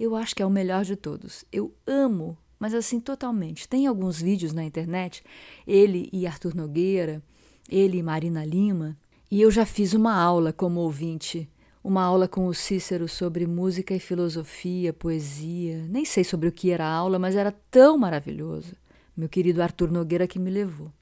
Eu 0.03 0.17
acho 0.17 0.35
que 0.35 0.43
é 0.43 0.47
o 0.47 0.51
melhor 0.51 0.85
de 0.85 0.97
todos. 0.97 1.45
Eu 1.53 1.73
amo, 1.87 2.37
mas 2.59 2.75
assim 2.75 2.99
totalmente. 2.99 3.69
Tem 3.69 3.87
alguns 3.87 4.21
vídeos 4.21 4.53
na 4.53 4.65
internet, 4.65 5.23
ele 5.65 6.09
e 6.13 6.27
Arthur 6.27 6.57
Nogueira, 6.57 7.23
ele 7.71 7.99
e 7.99 8.03
Marina 8.03 8.45
Lima, 8.45 8.99
e 9.31 9.41
eu 9.41 9.49
já 9.49 9.65
fiz 9.65 9.93
uma 9.93 10.13
aula 10.13 10.53
como 10.53 10.81
ouvinte 10.81 11.49
uma 11.85 12.03
aula 12.03 12.27
com 12.27 12.47
o 12.47 12.55
Cícero 12.55 13.09
sobre 13.09 13.47
música 13.47 13.95
e 13.95 14.01
filosofia, 14.01 14.93
poesia. 14.93 15.85
Nem 15.89 16.05
sei 16.05 16.25
sobre 16.25 16.49
o 16.49 16.53
que 16.53 16.73
era 16.73 16.85
a 16.85 16.93
aula, 16.93 17.17
mas 17.19 17.37
era 17.37 17.53
tão 17.71 17.97
maravilhoso. 17.97 18.75
Meu 19.17 19.29
querido 19.29 19.63
Arthur 19.63 19.91
Nogueira 19.91 20.27
que 20.27 20.39
me 20.39 20.51
levou. 20.51 20.93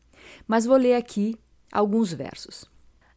Mas 0.47 0.67
vou 0.67 0.77
ler 0.77 0.95
aqui 0.95 1.39
alguns 1.73 2.13
versos. 2.13 2.65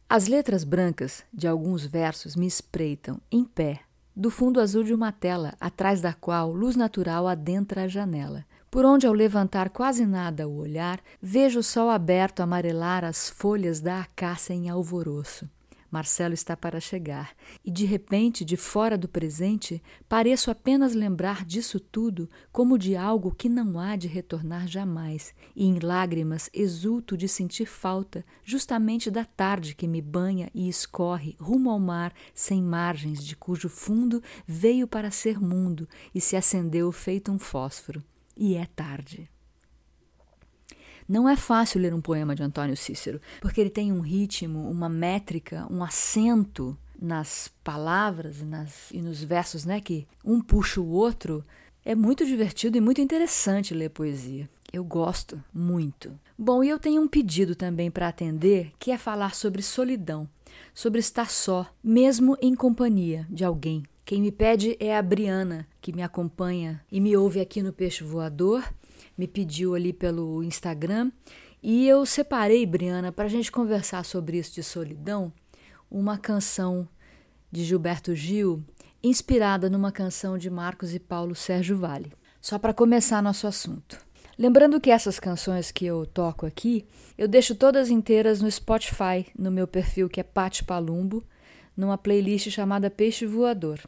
As 0.08 0.28
letras 0.28 0.64
brancas 0.64 1.24
de 1.32 1.46
alguns 1.46 1.84
versos 1.84 2.36
me 2.36 2.46
espreitam, 2.46 3.20
em 3.30 3.44
pé, 3.44 3.80
do 4.16 4.30
fundo 4.30 4.60
azul 4.60 4.84
de 4.84 4.94
uma 4.94 5.10
tela, 5.10 5.54
atrás 5.60 6.00
da 6.00 6.12
qual 6.12 6.52
luz 6.52 6.76
natural 6.76 7.26
adentra 7.26 7.84
a 7.84 7.88
janela. 7.88 8.44
Por 8.70 8.84
onde, 8.84 9.06
ao 9.06 9.12
levantar 9.12 9.70
quase 9.70 10.04
nada 10.04 10.48
o 10.48 10.56
olhar, 10.56 11.00
vejo 11.20 11.60
o 11.60 11.62
sol 11.62 11.88
aberto 11.88 12.40
amarelar 12.40 13.04
as 13.04 13.28
folhas 13.30 13.80
da 13.80 14.00
acácia 14.00 14.52
em 14.52 14.68
alvoroço. 14.68 15.48
Marcelo 15.94 16.34
está 16.34 16.56
para 16.56 16.80
chegar, 16.80 17.36
e 17.64 17.70
de 17.70 17.84
repente, 17.84 18.44
de 18.44 18.56
fora 18.56 18.98
do 18.98 19.06
presente, 19.06 19.80
pareço 20.08 20.50
apenas 20.50 20.92
lembrar 20.92 21.44
disso 21.44 21.78
tudo 21.78 22.28
como 22.50 22.76
de 22.76 22.96
algo 22.96 23.32
que 23.32 23.48
não 23.48 23.78
há 23.78 23.94
de 23.94 24.08
retornar 24.08 24.66
jamais, 24.66 25.32
e 25.54 25.64
em 25.64 25.78
lágrimas 25.78 26.50
exulto 26.52 27.16
de 27.16 27.28
sentir 27.28 27.66
falta 27.66 28.26
justamente 28.42 29.08
da 29.08 29.24
tarde 29.24 29.76
que 29.76 29.86
me 29.86 30.02
banha 30.02 30.50
e 30.52 30.68
escorre 30.68 31.36
rumo 31.38 31.70
ao 31.70 31.78
mar 31.78 32.12
sem 32.34 32.60
margens, 32.60 33.24
de 33.24 33.36
cujo 33.36 33.68
fundo 33.68 34.20
veio 34.44 34.88
para 34.88 35.12
ser 35.12 35.40
mundo 35.40 35.88
e 36.12 36.20
se 36.20 36.34
acendeu 36.34 36.90
feito 36.90 37.30
um 37.30 37.38
fósforo. 37.38 38.02
E 38.36 38.56
é 38.56 38.66
tarde. 38.66 39.30
Não 41.08 41.28
é 41.28 41.36
fácil 41.36 41.80
ler 41.80 41.92
um 41.94 42.00
poema 42.00 42.34
de 42.34 42.42
Antônio 42.42 42.76
Cícero, 42.76 43.20
porque 43.40 43.60
ele 43.60 43.70
tem 43.70 43.92
um 43.92 44.00
ritmo, 44.00 44.70
uma 44.70 44.88
métrica, 44.88 45.66
um 45.70 45.82
acento 45.84 46.76
nas 47.00 47.50
palavras 47.62 48.40
nas, 48.42 48.90
e 48.90 49.02
nos 49.02 49.22
versos, 49.22 49.64
né, 49.64 49.80
que 49.80 50.06
um 50.24 50.40
puxa 50.40 50.80
o 50.80 50.88
outro. 50.88 51.44
É 51.84 51.94
muito 51.94 52.24
divertido 52.24 52.78
e 52.78 52.80
muito 52.80 53.00
interessante 53.00 53.74
ler 53.74 53.90
poesia. 53.90 54.48
Eu 54.72 54.82
gosto 54.82 55.42
muito. 55.52 56.18
Bom, 56.36 56.64
e 56.64 56.68
eu 56.68 56.78
tenho 56.78 57.02
um 57.02 57.06
pedido 57.06 57.54
também 57.54 57.90
para 57.90 58.08
atender, 58.08 58.72
que 58.78 58.90
é 58.90 58.98
falar 58.98 59.34
sobre 59.34 59.62
solidão, 59.62 60.28
sobre 60.72 60.98
estar 60.98 61.30
só, 61.30 61.66
mesmo 61.82 62.36
em 62.40 62.54
companhia 62.54 63.26
de 63.30 63.44
alguém. 63.44 63.84
Quem 64.04 64.20
me 64.20 64.32
pede 64.32 64.76
é 64.80 64.96
a 64.96 65.02
Briana, 65.02 65.66
que 65.80 65.92
me 65.92 66.02
acompanha 66.02 66.82
e 66.90 67.00
me 67.00 67.16
ouve 67.16 67.40
aqui 67.40 67.62
no 67.62 67.72
Peixe 67.72 68.02
Voador 68.02 68.64
me 69.16 69.26
pediu 69.26 69.74
ali 69.74 69.92
pelo 69.92 70.42
Instagram. 70.42 71.10
E 71.62 71.88
eu 71.88 72.04
separei, 72.04 72.66
Briana, 72.66 73.10
para 73.10 73.24
a 73.24 73.28
gente 73.28 73.50
conversar 73.50 74.04
sobre 74.04 74.38
isso 74.38 74.54
de 74.54 74.62
solidão, 74.62 75.32
uma 75.90 76.18
canção 76.18 76.88
de 77.50 77.64
Gilberto 77.64 78.14
Gil, 78.14 78.62
inspirada 79.02 79.70
numa 79.70 79.92
canção 79.92 80.36
de 80.36 80.50
Marcos 80.50 80.94
e 80.94 80.98
Paulo 80.98 81.34
Sérgio 81.34 81.76
Vale. 81.76 82.12
Só 82.40 82.58
para 82.58 82.74
começar 82.74 83.22
nosso 83.22 83.46
assunto. 83.46 83.98
Lembrando 84.36 84.80
que 84.80 84.90
essas 84.90 85.20
canções 85.20 85.70
que 85.70 85.86
eu 85.86 86.04
toco 86.04 86.44
aqui, 86.44 86.84
eu 87.16 87.28
deixo 87.28 87.54
todas 87.54 87.90
inteiras 87.90 88.40
no 88.40 88.50
Spotify, 88.50 89.26
no 89.38 89.50
meu 89.50 89.66
perfil 89.66 90.08
que 90.08 90.18
é 90.20 90.24
Pati 90.24 90.64
Palumbo, 90.64 91.22
numa 91.76 91.96
playlist 91.96 92.50
chamada 92.50 92.90
Peixe 92.90 93.24
Voador. 93.24 93.78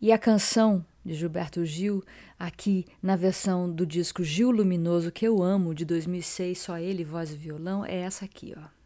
E 0.00 0.12
a 0.12 0.18
canção 0.18 0.84
de 1.06 1.14
Gilberto 1.14 1.64
Gil, 1.64 2.02
aqui 2.36 2.84
na 3.00 3.14
versão 3.14 3.70
do 3.72 3.86
disco 3.86 4.24
Gil 4.24 4.50
Luminoso, 4.50 5.12
que 5.12 5.24
eu 5.24 5.40
amo, 5.40 5.72
de 5.72 5.84
2006, 5.84 6.58
só 6.58 6.78
ele, 6.78 7.04
voz 7.04 7.30
e 7.32 7.36
violão, 7.36 7.84
é 7.84 7.98
essa 7.98 8.24
aqui, 8.24 8.52
ó. 8.56 8.76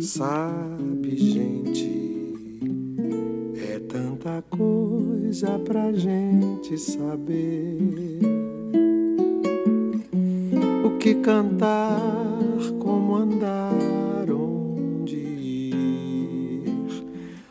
Sabe, 0.00 1.16
gente, 1.16 2.34
é 3.56 3.78
tanta 3.78 4.42
coisa 4.50 5.19
pra 5.60 5.92
gente 5.92 6.76
saber 6.76 7.78
o 10.84 10.98
que 10.98 11.14
cantar, 11.14 11.96
como 12.80 13.14
andar, 13.14 14.28
onde 14.28 15.14
ir, 15.14 17.04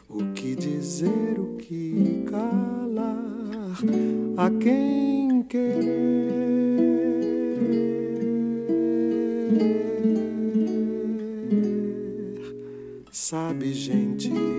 o 0.10 0.34
que 0.34 0.56
dizer, 0.56 1.40
o 1.40 1.56
que 1.56 2.26
calar, 2.30 3.78
a 4.36 4.50
quem 4.60 5.42
querer. 5.44 6.20
Sabe, 13.10 13.72
gente, 13.72 14.59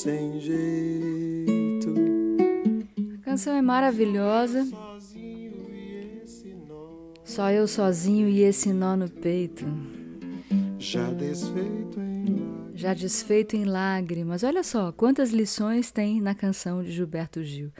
sem 0.00 0.40
jeito. 0.40 1.94
A 3.20 3.22
canção 3.22 3.54
é 3.54 3.60
maravilhosa. 3.60 4.66
Só 7.22 7.50
eu 7.50 7.68
sozinho 7.68 8.26
e 8.26 8.40
esse 8.40 8.72
nó 8.72 8.96
no 8.96 9.10
peito. 9.10 9.66
Já 10.78 11.10
desfeito 11.10 12.00
em 12.00 12.70
Já 12.74 12.94
desfeito 12.94 13.54
em 13.56 13.64
lágrimas. 13.66 14.42
Olha 14.42 14.62
só 14.62 14.90
quantas 14.90 15.32
lições 15.32 15.90
tem 15.90 16.18
na 16.18 16.34
canção 16.34 16.82
de 16.82 16.90
Gilberto 16.90 17.42
Gil. 17.44 17.70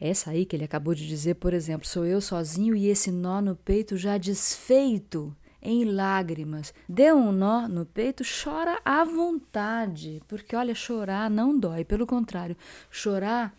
Essa 0.00 0.30
aí 0.30 0.46
que 0.46 0.54
ele 0.54 0.64
acabou 0.64 0.94
de 0.94 1.08
dizer, 1.08 1.34
por 1.34 1.52
exemplo, 1.52 1.88
sou 1.88 2.06
eu 2.06 2.20
sozinho 2.20 2.76
e 2.76 2.86
esse 2.86 3.10
nó 3.10 3.42
no 3.42 3.56
peito 3.56 3.96
já 3.96 4.16
desfeito 4.16 5.34
em 5.68 5.84
lágrimas. 5.84 6.72
Dê 6.88 7.12
um 7.12 7.30
nó 7.30 7.68
no 7.68 7.84
peito, 7.84 8.24
chora 8.24 8.80
à 8.82 9.04
vontade, 9.04 10.22
porque 10.26 10.56
olha, 10.56 10.74
chorar 10.74 11.28
não 11.28 11.58
dói, 11.58 11.84
pelo 11.84 12.06
contrário, 12.06 12.56
chorar 12.90 13.54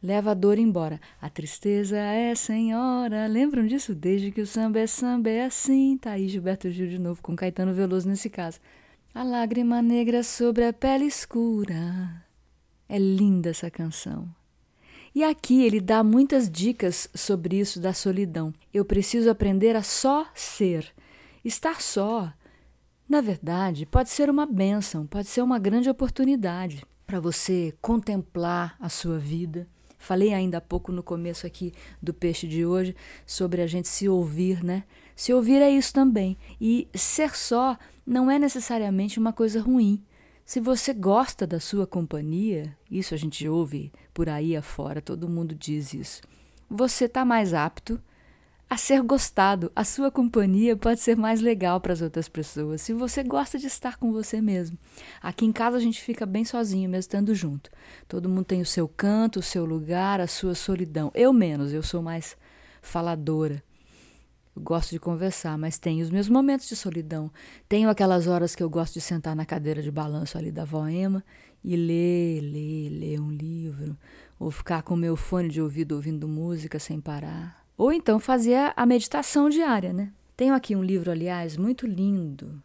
leva 0.00 0.30
a 0.30 0.34
dor 0.34 0.56
embora. 0.56 1.00
A 1.20 1.28
tristeza 1.28 1.98
é 1.98 2.32
senhora. 2.36 3.26
Lembram 3.26 3.66
disso? 3.66 3.92
Desde 3.92 4.30
que 4.30 4.40
o 4.40 4.46
samba 4.46 4.78
é 4.78 4.86
samba 4.86 5.30
é 5.30 5.46
assim. 5.46 5.98
Tá 5.98 6.12
aí 6.12 6.28
Gilberto 6.28 6.70
Gil 6.70 6.86
de 6.86 6.98
novo 6.98 7.20
com 7.20 7.34
Caetano 7.34 7.74
Veloso 7.74 8.08
nesse 8.08 8.30
caso. 8.30 8.60
A 9.12 9.24
lágrima 9.24 9.82
negra 9.82 10.22
sobre 10.22 10.64
a 10.64 10.72
pele 10.72 11.06
escura. 11.06 12.24
É 12.88 13.00
linda 13.00 13.50
essa 13.50 13.68
canção. 13.68 14.28
E 15.12 15.24
aqui 15.24 15.64
ele 15.64 15.80
dá 15.80 16.04
muitas 16.04 16.48
dicas 16.48 17.08
sobre 17.12 17.58
isso 17.58 17.80
da 17.80 17.92
solidão. 17.92 18.54
Eu 18.72 18.84
preciso 18.84 19.28
aprender 19.28 19.74
a 19.74 19.82
só 19.82 20.24
ser. 20.36 20.94
Estar 21.44 21.80
só, 21.80 22.32
na 23.08 23.20
verdade, 23.20 23.86
pode 23.86 24.10
ser 24.10 24.28
uma 24.28 24.44
bênção, 24.44 25.06
pode 25.06 25.28
ser 25.28 25.42
uma 25.42 25.58
grande 25.58 25.88
oportunidade 25.88 26.84
para 27.06 27.20
você 27.20 27.74
contemplar 27.80 28.76
a 28.78 28.88
sua 28.88 29.18
vida. 29.18 29.66
Falei 29.98 30.32
ainda 30.32 30.58
há 30.58 30.60
pouco 30.60 30.92
no 30.92 31.02
começo 31.02 31.46
aqui 31.46 31.72
do 32.02 32.14
peixe 32.14 32.46
de 32.46 32.64
hoje 32.64 32.94
sobre 33.26 33.62
a 33.62 33.66
gente 33.66 33.88
se 33.88 34.08
ouvir, 34.08 34.62
né? 34.62 34.84
Se 35.16 35.32
ouvir 35.32 35.60
é 35.60 35.70
isso 35.70 35.92
também. 35.92 36.36
E 36.60 36.86
ser 36.94 37.36
só 37.36 37.76
não 38.06 38.30
é 38.30 38.38
necessariamente 38.38 39.18
uma 39.18 39.32
coisa 39.32 39.60
ruim. 39.60 40.04
Se 40.44 40.60
você 40.60 40.94
gosta 40.94 41.46
da 41.46 41.58
sua 41.60 41.86
companhia, 41.86 42.76
isso 42.90 43.12
a 43.12 43.16
gente 43.18 43.46
ouve 43.48 43.92
por 44.14 44.28
aí 44.28 44.56
afora, 44.56 45.02
todo 45.02 45.28
mundo 45.28 45.54
diz 45.54 45.92
isso. 45.92 46.22
Você 46.70 47.06
está 47.06 47.24
mais 47.24 47.52
apto 47.52 48.00
a 48.68 48.76
ser 48.76 49.02
gostado. 49.02 49.72
A 49.74 49.84
sua 49.84 50.10
companhia 50.10 50.76
pode 50.76 51.00
ser 51.00 51.16
mais 51.16 51.40
legal 51.40 51.80
para 51.80 51.92
as 51.92 52.02
outras 52.02 52.28
pessoas 52.28 52.82
se 52.82 52.92
você 52.92 53.22
gosta 53.22 53.58
de 53.58 53.66
estar 53.66 53.96
com 53.96 54.12
você 54.12 54.40
mesmo. 54.40 54.78
Aqui 55.22 55.46
em 55.46 55.52
casa 55.52 55.76
a 55.76 55.80
gente 55.80 56.02
fica 56.02 56.26
bem 56.26 56.44
sozinho, 56.44 56.88
mesmo 56.88 57.00
estando 57.00 57.34
junto. 57.34 57.70
Todo 58.06 58.28
mundo 58.28 58.44
tem 58.44 58.60
o 58.60 58.66
seu 58.66 58.86
canto, 58.86 59.40
o 59.40 59.42
seu 59.42 59.64
lugar, 59.64 60.20
a 60.20 60.26
sua 60.26 60.54
solidão. 60.54 61.10
Eu 61.14 61.32
menos, 61.32 61.72
eu 61.72 61.82
sou 61.82 62.02
mais 62.02 62.36
faladora. 62.82 63.62
Eu 64.54 64.62
gosto 64.62 64.90
de 64.90 64.98
conversar, 64.98 65.56
mas 65.56 65.78
tenho 65.78 66.02
os 66.02 66.10
meus 66.10 66.28
momentos 66.28 66.68
de 66.68 66.76
solidão. 66.76 67.30
Tenho 67.68 67.88
aquelas 67.88 68.26
horas 68.26 68.54
que 68.54 68.62
eu 68.62 68.68
gosto 68.68 68.94
de 68.94 69.00
sentar 69.00 69.34
na 69.34 69.46
cadeira 69.46 69.80
de 69.80 69.90
balanço 69.90 70.36
ali 70.36 70.50
da 70.50 70.64
vó 70.64 70.86
Emma 70.88 71.24
e 71.62 71.76
ler, 71.76 72.40
ler, 72.40 72.90
ler 72.90 73.20
um 73.20 73.30
livro, 73.30 73.96
ou 74.38 74.50
ficar 74.50 74.82
com 74.82 74.94
o 74.94 74.96
meu 74.96 75.16
fone 75.16 75.48
de 75.48 75.60
ouvido 75.60 75.92
ouvindo 75.92 76.26
música 76.26 76.78
sem 76.78 77.00
parar. 77.00 77.57
Ou 77.78 77.92
então 77.92 78.20
fazer 78.20 78.74
a 78.76 78.84
meditação 78.84 79.48
diária, 79.48 79.92
né? 79.92 80.12
Tenho 80.36 80.52
aqui 80.52 80.76
um 80.76 80.82
livro, 80.84 81.10
aliás, 81.10 81.56
muito 81.56 81.86
lindo, 81.86 82.62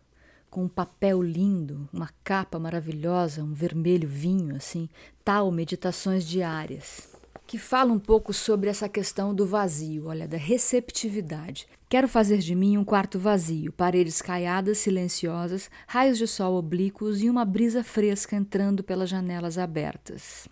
com 0.49 0.65
um 0.65 0.67
papel 0.67 1.21
lindo, 1.21 1.87
uma 1.93 2.09
capa 2.23 2.59
maravilhosa, 2.59 3.43
um 3.43 3.53
vermelho 3.53 4.09
vinho, 4.09 4.55
assim, 4.55 4.89
tal 5.23 5.51
Meditações 5.51 6.27
Diárias 6.27 7.13
que 7.45 7.57
fala 7.57 7.91
um 7.91 7.99
pouco 7.99 8.33
sobre 8.33 8.69
essa 8.69 8.89
questão 8.89 9.35
do 9.35 9.45
vazio, 9.45 10.07
olha, 10.07 10.27
da 10.27 10.37
receptividade. 10.37 11.67
Quero 11.87 12.07
fazer 12.07 12.39
de 12.39 12.55
mim 12.55 12.77
um 12.77 12.83
quarto 12.83 13.19
vazio, 13.19 13.71
paredes 13.71 14.21
caiadas, 14.21 14.79
silenciosas, 14.79 15.69
raios 15.85 16.17
de 16.17 16.25
sol 16.25 16.55
oblíquos 16.55 17.21
e 17.21 17.29
uma 17.29 17.45
brisa 17.45 17.83
fresca 17.83 18.35
entrando 18.35 18.83
pelas 18.83 19.09
janelas 19.09 19.57
abertas. 19.57 20.47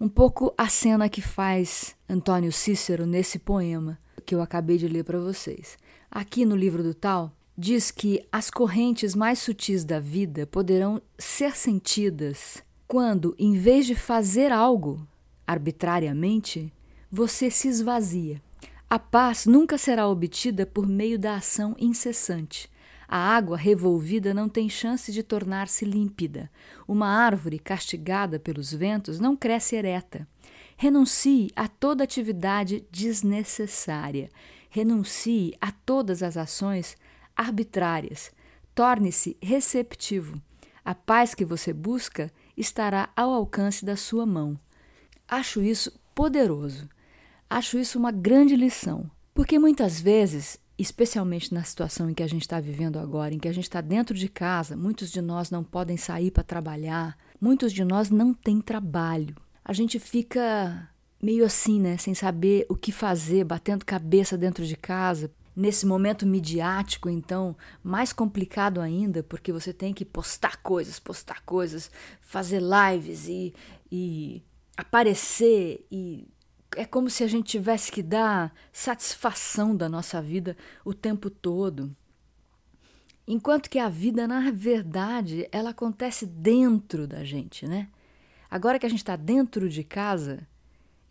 Um 0.00 0.08
pouco 0.08 0.52
a 0.58 0.68
cena 0.68 1.08
que 1.08 1.22
faz 1.22 1.94
Antônio 2.08 2.52
Cícero 2.52 3.06
nesse 3.06 3.38
poema 3.38 3.98
que 4.24 4.34
eu 4.34 4.40
acabei 4.40 4.78
de 4.78 4.88
ler 4.88 5.04
para 5.04 5.18
vocês. 5.18 5.76
Aqui 6.10 6.44
no 6.44 6.56
livro 6.56 6.82
do 6.82 6.94
Tal, 6.94 7.32
diz 7.56 7.90
que 7.90 8.26
as 8.32 8.50
correntes 8.50 9.14
mais 9.14 9.38
sutis 9.38 9.84
da 9.84 10.00
vida 10.00 10.46
poderão 10.46 11.00
ser 11.18 11.54
sentidas 11.54 12.62
quando, 12.88 13.34
em 13.38 13.54
vez 13.54 13.86
de 13.86 13.94
fazer 13.94 14.50
algo, 14.50 15.06
arbitrariamente, 15.46 16.72
você 17.10 17.50
se 17.50 17.68
esvazia. 17.68 18.42
A 18.88 18.98
paz 18.98 19.46
nunca 19.46 19.78
será 19.78 20.08
obtida 20.08 20.66
por 20.66 20.86
meio 20.86 21.18
da 21.18 21.36
ação 21.36 21.74
incessante. 21.78 22.68
A 23.08 23.18
água 23.18 23.56
revolvida 23.56 24.32
não 24.32 24.48
tem 24.48 24.68
chance 24.68 25.12
de 25.12 25.22
tornar-se 25.22 25.84
límpida. 25.84 26.50
Uma 26.88 27.08
árvore 27.08 27.58
castigada 27.58 28.38
pelos 28.38 28.72
ventos 28.72 29.20
não 29.20 29.36
cresce 29.36 29.76
ereta. 29.76 30.26
Renuncie 30.76 31.50
a 31.54 31.68
toda 31.68 32.04
atividade 32.04 32.86
desnecessária. 32.90 34.30
Renuncie 34.68 35.54
a 35.60 35.70
todas 35.70 36.22
as 36.22 36.36
ações 36.36 36.96
arbitrárias. 37.36 38.32
Torne-se 38.74 39.36
receptivo. 39.40 40.40
A 40.84 40.94
paz 40.94 41.34
que 41.34 41.44
você 41.44 41.72
busca 41.72 42.30
estará 42.56 43.08
ao 43.16 43.32
alcance 43.32 43.84
da 43.84 43.96
sua 43.96 44.26
mão. 44.26 44.58
Acho 45.28 45.62
isso 45.62 45.98
poderoso. 46.14 46.88
Acho 47.48 47.78
isso 47.78 47.98
uma 47.98 48.10
grande 48.10 48.56
lição. 48.56 49.10
Porque 49.32 49.58
muitas 49.58 50.00
vezes, 50.00 50.58
especialmente 50.78 51.54
na 51.54 51.62
situação 51.62 52.10
em 52.10 52.14
que 52.14 52.22
a 52.22 52.26
gente 52.26 52.42
está 52.42 52.60
vivendo 52.60 52.98
agora, 52.98 53.34
em 53.34 53.38
que 53.38 53.48
a 53.48 53.52
gente 53.52 53.64
está 53.64 53.80
dentro 53.80 54.14
de 54.14 54.28
casa, 54.28 54.76
muitos 54.76 55.10
de 55.10 55.20
nós 55.20 55.50
não 55.50 55.62
podem 55.62 55.96
sair 55.96 56.30
para 56.30 56.42
trabalhar, 56.42 57.16
muitos 57.40 57.72
de 57.72 57.84
nós 57.84 58.10
não 58.10 58.34
têm 58.34 58.60
trabalho. 58.60 59.36
A 59.64 59.72
gente 59.72 59.98
fica 59.98 60.88
meio 61.22 61.44
assim, 61.44 61.80
né? 61.80 61.96
Sem 61.96 62.14
saber 62.14 62.66
o 62.68 62.74
que 62.74 62.92
fazer, 62.92 63.44
batendo 63.44 63.84
cabeça 63.84 64.36
dentro 64.36 64.66
de 64.66 64.76
casa. 64.76 65.30
Nesse 65.56 65.86
momento 65.86 66.26
midiático, 66.26 67.08
então, 67.08 67.56
mais 67.82 68.12
complicado 68.12 68.80
ainda, 68.80 69.22
porque 69.22 69.52
você 69.52 69.72
tem 69.72 69.94
que 69.94 70.04
postar 70.04 70.60
coisas, 70.60 70.98
postar 70.98 71.42
coisas, 71.42 71.90
fazer 72.20 72.60
lives 72.60 73.28
e, 73.28 73.54
e 73.90 74.42
aparecer 74.76 75.86
e 75.90 76.28
é 76.76 76.84
como 76.84 77.10
se 77.10 77.24
a 77.24 77.26
gente 77.26 77.46
tivesse 77.46 77.90
que 77.90 78.02
dar 78.02 78.54
satisfação 78.72 79.76
da 79.76 79.88
nossa 79.88 80.20
vida 80.20 80.56
o 80.84 80.92
tempo 80.92 81.30
todo. 81.30 81.94
Enquanto 83.26 83.70
que 83.70 83.78
a 83.78 83.88
vida, 83.88 84.28
na 84.28 84.50
verdade, 84.50 85.48
ela 85.50 85.70
acontece 85.70 86.26
dentro 86.26 87.06
da 87.06 87.24
gente, 87.24 87.66
né? 87.66 87.88
Agora 88.50 88.78
que 88.78 88.86
a 88.86 88.88
gente 88.88 88.98
está 88.98 89.16
dentro 89.16 89.68
de 89.68 89.82
casa, 89.82 90.46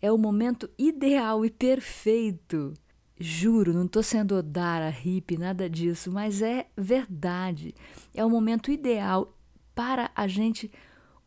é 0.00 0.10
o 0.12 0.18
momento 0.18 0.70
ideal 0.78 1.44
e 1.44 1.50
perfeito. 1.50 2.72
Juro, 3.18 3.72
não 3.72 3.86
estou 3.86 4.02
sendo 4.02 4.36
odara, 4.36 4.88
hippie, 4.88 5.38
nada 5.38 5.68
disso, 5.68 6.10
mas 6.10 6.40
é 6.40 6.66
verdade. 6.76 7.74
É 8.14 8.24
o 8.24 8.30
momento 8.30 8.70
ideal 8.70 9.36
para 9.74 10.10
a 10.14 10.28
gente 10.28 10.70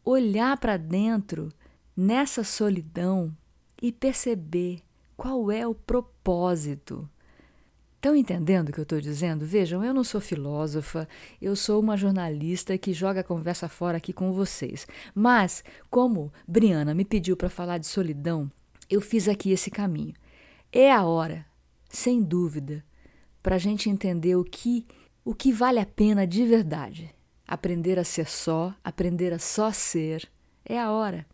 olhar 0.03 0.57
para 0.57 0.77
dentro 0.77 1.49
nessa 1.95 2.43
solidão 2.43 3.35
e 3.81 3.91
perceber 3.91 4.81
qual 5.15 5.51
é 5.51 5.67
o 5.67 5.73
propósito. 5.73 7.09
Estão 7.95 8.15
entendendo 8.15 8.69
o 8.69 8.71
que 8.71 8.79
eu 8.79 8.83
estou 8.83 9.01
dizendo? 9.01 9.43
Vejam, 9.43 9.83
eu 9.83 9.93
não 9.93 10.03
sou 10.03 10.21
filósofa, 10.21 11.09
eu 11.41 11.55
sou 11.55 11.81
uma 11.81 11.97
jornalista 11.97 12.77
que 12.77 12.93
joga 12.93 13.21
a 13.21 13.23
conversa 13.23 13.67
fora 13.67 13.97
aqui 13.97 14.13
com 14.13 14.31
vocês. 14.31 14.87
Mas, 15.15 15.63
como 15.89 16.31
Briana 16.47 16.93
me 16.93 17.03
pediu 17.03 17.35
para 17.35 17.49
falar 17.49 17.79
de 17.79 17.87
solidão, 17.87 18.51
eu 18.89 19.01
fiz 19.01 19.27
aqui 19.27 19.51
esse 19.51 19.71
caminho. 19.71 20.13
É 20.71 20.91
a 20.91 21.03
hora, 21.03 21.45
sem 21.89 22.21
dúvida, 22.21 22.85
para 23.41 23.55
a 23.55 23.59
gente 23.59 23.89
entender 23.89 24.35
o 24.35 24.43
que, 24.43 24.85
o 25.25 25.33
que 25.33 25.51
vale 25.51 25.79
a 25.79 25.85
pena 25.85 26.27
de 26.27 26.45
verdade. 26.45 27.13
Aprender 27.47 27.97
a 27.97 28.03
ser 28.03 28.27
só, 28.27 28.75
aprender 28.83 29.33
a 29.33 29.39
só 29.39 29.71
ser. 29.71 30.29
É 30.63 30.79
a 30.79 30.91
hora. 30.91 31.25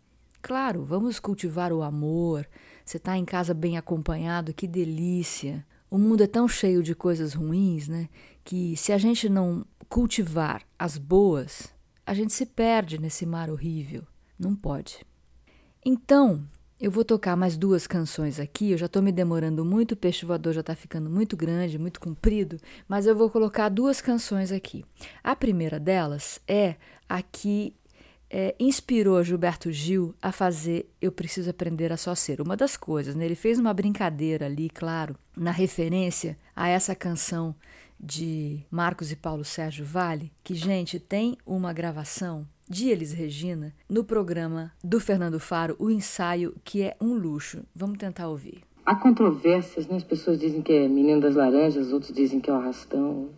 Claro, 0.44 0.84
vamos 0.84 1.18
cultivar 1.18 1.72
o 1.72 1.82
amor. 1.82 2.46
Você 2.84 2.98
está 2.98 3.16
em 3.16 3.24
casa 3.24 3.54
bem 3.54 3.78
acompanhado, 3.78 4.52
que 4.52 4.68
delícia. 4.68 5.66
O 5.90 5.96
mundo 5.96 6.22
é 6.22 6.26
tão 6.26 6.46
cheio 6.46 6.82
de 6.82 6.94
coisas 6.94 7.32
ruins, 7.32 7.88
né? 7.88 8.10
Que 8.44 8.76
se 8.76 8.92
a 8.92 8.98
gente 8.98 9.26
não 9.26 9.64
cultivar 9.88 10.60
as 10.78 10.98
boas, 10.98 11.72
a 12.06 12.12
gente 12.12 12.34
se 12.34 12.44
perde 12.44 13.00
nesse 13.00 13.24
mar 13.24 13.48
horrível. 13.48 14.06
Não 14.38 14.54
pode. 14.54 14.98
Então, 15.82 16.46
eu 16.78 16.90
vou 16.90 17.06
tocar 17.06 17.36
mais 17.36 17.56
duas 17.56 17.86
canções 17.86 18.38
aqui. 18.38 18.72
Eu 18.72 18.76
já 18.76 18.84
estou 18.84 19.00
me 19.00 19.12
demorando 19.12 19.64
muito, 19.64 19.92
o 19.92 19.96
peixe 19.96 20.26
voador 20.26 20.52
já 20.52 20.60
está 20.60 20.76
ficando 20.76 21.08
muito 21.08 21.38
grande, 21.38 21.78
muito 21.78 21.98
comprido, 21.98 22.60
mas 22.86 23.06
eu 23.06 23.16
vou 23.16 23.30
colocar 23.30 23.70
duas 23.70 24.02
canções 24.02 24.52
aqui. 24.52 24.84
A 25.22 25.34
primeira 25.34 25.80
delas 25.80 26.38
é 26.46 26.76
a 27.08 27.22
que 27.22 27.74
é, 28.36 28.52
inspirou 28.58 29.22
Gilberto 29.22 29.70
Gil 29.70 30.12
a 30.20 30.32
fazer 30.32 30.90
Eu 31.00 31.12
Preciso 31.12 31.50
Aprender 31.50 31.92
a 31.92 31.96
Só 31.96 32.16
Ser. 32.16 32.40
Uma 32.40 32.56
das 32.56 32.76
coisas, 32.76 33.14
né? 33.14 33.24
ele 33.24 33.36
fez 33.36 33.60
uma 33.60 33.72
brincadeira 33.72 34.46
ali, 34.46 34.68
claro, 34.68 35.14
na 35.36 35.52
referência 35.52 36.36
a 36.56 36.66
essa 36.66 36.96
canção 36.96 37.54
de 37.98 38.58
Marcos 38.68 39.12
e 39.12 39.16
Paulo 39.16 39.44
Sérgio 39.44 39.84
Vale, 39.84 40.32
que, 40.42 40.52
gente, 40.52 40.98
tem 40.98 41.38
uma 41.46 41.72
gravação 41.72 42.44
de 42.68 42.88
Elis 42.88 43.12
Regina 43.12 43.72
no 43.88 44.02
programa 44.02 44.72
do 44.82 44.98
Fernando 44.98 45.38
Faro, 45.38 45.76
o 45.78 45.88
ensaio, 45.88 46.56
que 46.64 46.82
é 46.82 46.96
um 47.00 47.14
luxo. 47.14 47.62
Vamos 47.72 47.98
tentar 47.98 48.26
ouvir. 48.26 48.62
Há 48.84 48.96
controvérsias, 48.96 49.86
né? 49.86 49.94
As 49.94 50.02
pessoas 50.02 50.40
dizem 50.40 50.60
que 50.60 50.72
é 50.72 50.88
Menino 50.88 51.20
das 51.20 51.36
Laranjas, 51.36 51.92
outros 51.92 52.12
dizem 52.12 52.40
que 52.40 52.50
é 52.50 52.52
o 52.52 52.56
Arrastão. 52.56 53.28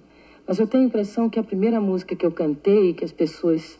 Mas 0.49 0.59
eu 0.59 0.67
tenho 0.67 0.85
a 0.85 0.87
impressão 0.87 1.29
que 1.29 1.39
a 1.39 1.45
primeira 1.45 1.83
música 1.83 2.17
que 2.17 2.25
eu 2.25 2.33
cantei, 2.33 2.95
que 2.95 3.05
as 3.05 3.13
pessoas 3.13 3.79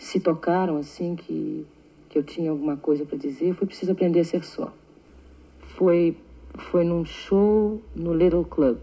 se 0.00 0.18
tocaram 0.18 0.78
assim 0.78 1.14
que, 1.14 1.66
que 2.08 2.18
eu 2.18 2.22
tinha 2.22 2.50
alguma 2.50 2.76
coisa 2.76 3.04
para 3.04 3.18
dizer, 3.18 3.54
foi 3.54 3.66
preciso 3.66 3.92
aprender 3.92 4.20
a 4.20 4.24
ser 4.24 4.42
só. 4.42 4.72
Foi, 5.76 6.16
foi 6.56 6.84
num 6.84 7.04
show 7.04 7.80
no 7.94 8.14
Little 8.14 8.44
Club. 8.44 8.78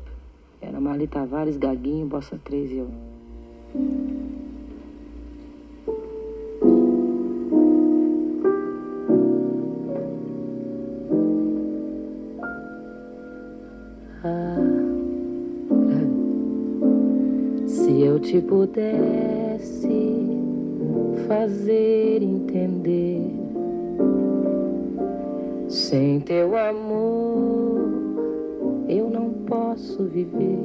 Era 0.61 0.79
Marli 0.79 1.07
Tavares, 1.07 1.57
Gaguinho, 1.57 2.05
Bossa 2.05 2.39
3 2.43 2.71
e 2.71 2.77
eu. 2.77 2.89
Ah, 14.23 14.57
se 17.67 18.01
eu 18.01 18.19
te 18.19 18.39
pudesse 18.39 20.26
fazer 21.27 22.23
entender. 22.23 23.21
Sem 25.67 26.21
teu 26.21 26.55
amor, 26.57 27.81
eu 28.87 29.09
não 29.09 29.31
posso 29.45 30.05
viver. 30.05 30.57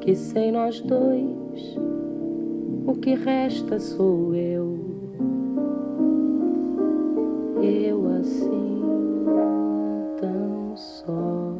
Que 0.00 0.14
sem 0.14 0.52
nós 0.52 0.80
dois, 0.82 1.76
o 2.86 2.94
que 2.94 3.14
resta 3.14 3.80
sou 3.80 4.34
eu. 4.34 4.76
Eu 7.62 8.06
assim, 8.20 8.82
tão 10.20 10.76
só. 10.76 11.58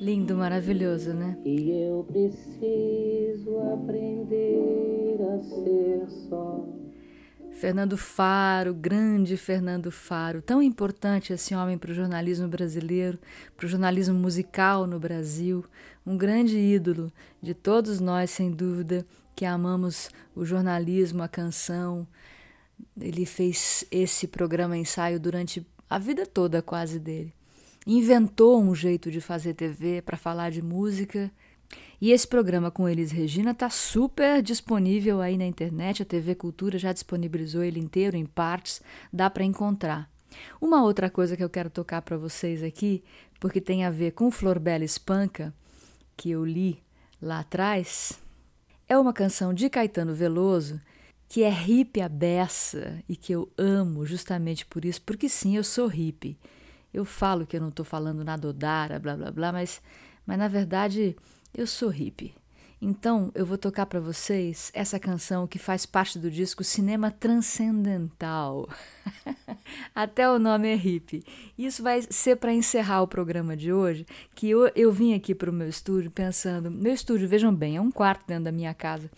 Lindo, 0.00 0.34
maravilhoso, 0.34 1.12
né? 1.12 1.36
E 1.44 1.70
eu 1.70 2.04
preciso 2.10 3.58
aprender 3.74 4.89
ser 5.42 6.08
só. 6.28 6.66
Fernando 7.52 7.96
Faro, 7.98 8.72
grande 8.72 9.36
Fernando 9.36 9.90
Faro, 9.90 10.40
tão 10.40 10.62
importante 10.62 11.32
esse 11.32 11.54
homem 11.54 11.76
para 11.76 11.90
o 11.90 11.94
jornalismo 11.94 12.48
brasileiro, 12.48 13.18
para 13.54 13.66
o 13.66 13.68
jornalismo 13.68 14.18
musical 14.18 14.86
no 14.86 14.98
Brasil, 14.98 15.64
um 16.06 16.16
grande 16.16 16.56
ídolo 16.56 17.12
de 17.42 17.52
todos 17.52 18.00
nós, 18.00 18.30
sem 18.30 18.50
dúvida, 18.50 19.04
que 19.36 19.44
amamos 19.44 20.08
o 20.34 20.44
jornalismo, 20.44 21.22
a 21.22 21.28
canção. 21.28 22.06
Ele 22.98 23.26
fez 23.26 23.84
esse 23.90 24.26
programa 24.26 24.76
ensaio 24.76 25.20
durante 25.20 25.66
a 25.88 25.98
vida 25.98 26.24
toda 26.24 26.62
quase 26.62 26.98
dele. 26.98 27.34
Inventou 27.86 28.62
um 28.62 28.74
jeito 28.74 29.10
de 29.10 29.20
fazer 29.20 29.54
TV 29.54 30.00
para 30.00 30.16
falar 30.16 30.50
de 30.50 30.62
música 30.62 31.30
e 32.00 32.12
esse 32.12 32.26
programa 32.26 32.70
com 32.70 32.88
Elis 32.88 33.10
Regina 33.10 33.50
está 33.50 33.68
super 33.68 34.40
disponível 34.42 35.20
aí 35.20 35.36
na 35.36 35.44
internet. 35.44 36.02
A 36.02 36.06
TV 36.06 36.34
Cultura 36.34 36.78
já 36.78 36.92
disponibilizou 36.92 37.62
ele 37.62 37.78
inteiro 37.78 38.16
em 38.16 38.24
partes, 38.24 38.80
dá 39.12 39.28
para 39.28 39.44
encontrar. 39.44 40.10
Uma 40.60 40.82
outra 40.82 41.10
coisa 41.10 41.36
que 41.36 41.44
eu 41.44 41.50
quero 41.50 41.68
tocar 41.68 42.00
para 42.02 42.16
vocês 42.16 42.62
aqui, 42.62 43.02
porque 43.38 43.60
tem 43.60 43.84
a 43.84 43.90
ver 43.90 44.12
com 44.12 44.30
Flor 44.30 44.58
Bela 44.58 44.84
Espanca, 44.84 45.52
que 46.16 46.30
eu 46.30 46.44
li 46.44 46.82
lá 47.20 47.40
atrás, 47.40 48.18
é 48.88 48.96
uma 48.96 49.12
canção 49.12 49.52
de 49.52 49.68
Caetano 49.68 50.14
Veloso 50.14 50.80
que 51.30 51.44
é 51.44 51.48
hippie 51.48 52.00
a 52.00 52.08
beça 52.08 53.00
e 53.08 53.14
que 53.14 53.32
eu 53.32 53.48
amo 53.56 54.04
justamente 54.04 54.66
por 54.66 54.84
isso, 54.84 55.00
porque 55.02 55.28
sim, 55.28 55.56
eu 55.56 55.62
sou 55.62 55.86
hippie. 55.86 56.36
Eu 56.92 57.04
falo 57.04 57.46
que 57.46 57.56
eu 57.56 57.60
não 57.60 57.68
estou 57.68 57.84
falando 57.84 58.24
nada 58.24 58.48
odara, 58.48 58.98
blá 58.98 59.16
blá 59.16 59.30
blá, 59.30 59.52
mas, 59.52 59.80
mas 60.26 60.36
na 60.36 60.48
verdade 60.48 61.16
eu 61.54 61.66
sou 61.66 61.88
hippie. 61.88 62.34
Então 62.82 63.30
eu 63.34 63.44
vou 63.44 63.58
tocar 63.58 63.84
para 63.84 64.00
vocês 64.00 64.70
essa 64.74 64.98
canção 64.98 65.46
que 65.46 65.58
faz 65.58 65.84
parte 65.84 66.18
do 66.18 66.30
disco 66.30 66.64
Cinema 66.64 67.10
Transcendental. 67.10 68.66
Até 69.94 70.30
o 70.30 70.38
nome 70.38 70.68
é 70.68 70.74
hippie. 70.74 71.22
Isso 71.58 71.82
vai 71.82 72.00
ser 72.08 72.36
para 72.36 72.54
encerrar 72.54 73.02
o 73.02 73.08
programa 73.08 73.54
de 73.54 73.70
hoje, 73.70 74.06
que 74.34 74.48
eu, 74.48 74.70
eu 74.74 74.90
vim 74.90 75.12
aqui 75.12 75.34
para 75.34 75.50
o 75.50 75.52
meu 75.52 75.68
estúdio 75.68 76.10
pensando. 76.10 76.70
Meu 76.70 76.94
estúdio, 76.94 77.28
vejam 77.28 77.54
bem, 77.54 77.76
é 77.76 77.80
um 77.80 77.90
quarto 77.90 78.26
dentro 78.26 78.44
da 78.44 78.52
minha 78.52 78.72
casa, 78.72 79.10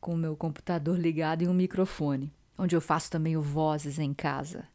com 0.00 0.14
o 0.14 0.18
meu 0.18 0.36
computador 0.36 0.96
ligado 0.96 1.42
e 1.42 1.48
um 1.48 1.54
microfone, 1.54 2.32
onde 2.56 2.76
eu 2.76 2.80
faço 2.80 3.10
também 3.10 3.36
o 3.36 3.42
Vozes 3.42 3.98
em 3.98 4.14
casa. 4.14 4.68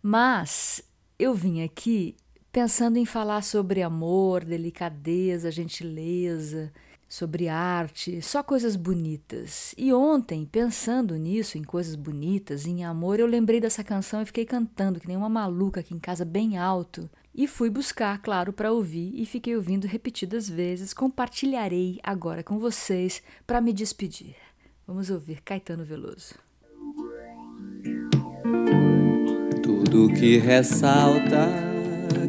Mas 0.00 0.84
eu 1.18 1.34
vim 1.34 1.64
aqui 1.64 2.14
pensando 2.52 2.98
em 2.98 3.06
falar 3.06 3.42
sobre 3.42 3.82
amor, 3.82 4.44
delicadeza, 4.44 5.50
gentileza, 5.50 6.70
sobre 7.08 7.48
arte, 7.48 8.20
só 8.20 8.42
coisas 8.42 8.76
bonitas. 8.76 9.74
E 9.76 9.92
ontem, 9.92 10.44
pensando 10.44 11.16
nisso, 11.16 11.56
em 11.56 11.64
coisas 11.64 11.94
bonitas, 11.94 12.66
em 12.66 12.84
amor, 12.84 13.18
eu 13.18 13.26
lembrei 13.26 13.58
dessa 13.58 13.82
canção 13.82 14.20
e 14.20 14.26
fiquei 14.26 14.44
cantando 14.44 15.00
que 15.00 15.08
nem 15.08 15.16
uma 15.16 15.28
maluca 15.30 15.80
aqui 15.80 15.94
em 15.94 15.98
casa, 15.98 16.24
bem 16.24 16.58
alto. 16.58 17.10
E 17.34 17.46
fui 17.48 17.70
buscar, 17.70 18.20
claro, 18.20 18.52
para 18.52 18.70
ouvir 18.70 19.12
e 19.14 19.24
fiquei 19.24 19.56
ouvindo 19.56 19.86
repetidas 19.86 20.48
vezes. 20.48 20.92
Compartilharei 20.92 21.98
agora 22.02 22.42
com 22.42 22.58
vocês 22.58 23.22
para 23.46 23.60
me 23.62 23.72
despedir. 23.72 24.36
Vamos 24.86 25.08
ouvir 25.08 25.40
Caetano 25.40 25.84
Veloso. 25.84 26.34
Tudo 29.62 30.12
que 30.12 30.36
ressalta 30.36 31.71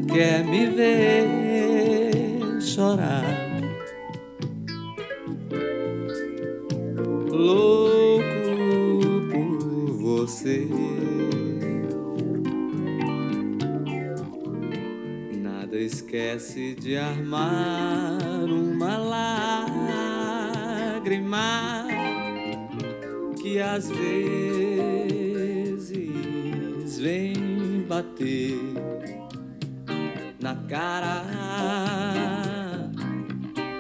quer 0.08 0.44
me 0.44 0.68
ver 0.68 2.62
chorar. 2.62 3.24
Louco 7.30 8.24
por 9.32 9.92
você. 10.02 10.68
Nada 15.42 15.78
esquece 15.78 16.76
de 16.76 16.98
armar 16.98 18.46
uma 18.46 18.98
lágrima 20.98 21.88
que 23.42 23.60
às 23.60 23.89
vezes 23.89 24.94
vem 27.00 27.86
bater 27.88 28.84
na 30.43 30.56
cara, 30.67 31.23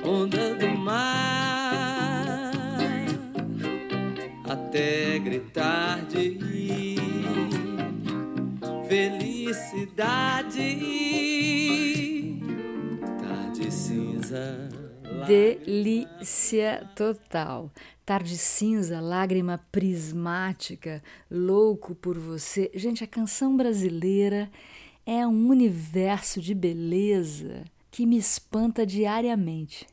onda 0.05 0.55
do 0.55 0.69
mar, 0.77 2.53
até 4.45 5.19
gritar 5.19 6.05
de 6.05 6.39
felicidade, 8.87 10.69
tarde 13.21 13.69
cinza. 13.69 14.69
Delícia 15.27 16.89
total. 16.95 17.69
Tarde 18.05 18.37
cinza, 18.37 19.01
lágrima 19.01 19.59
prismática, 19.69 21.03
louco 21.29 21.93
por 21.93 22.17
você. 22.17 22.71
Gente, 22.73 23.03
a 23.03 23.07
canção 23.07 23.55
brasileira 23.57 24.49
é 25.05 25.27
um 25.27 25.49
universo 25.49 26.41
de 26.41 26.53
beleza 26.53 27.63
que 27.91 28.05
me 28.05 28.17
espanta 28.17 28.85
diariamente, 28.85 29.85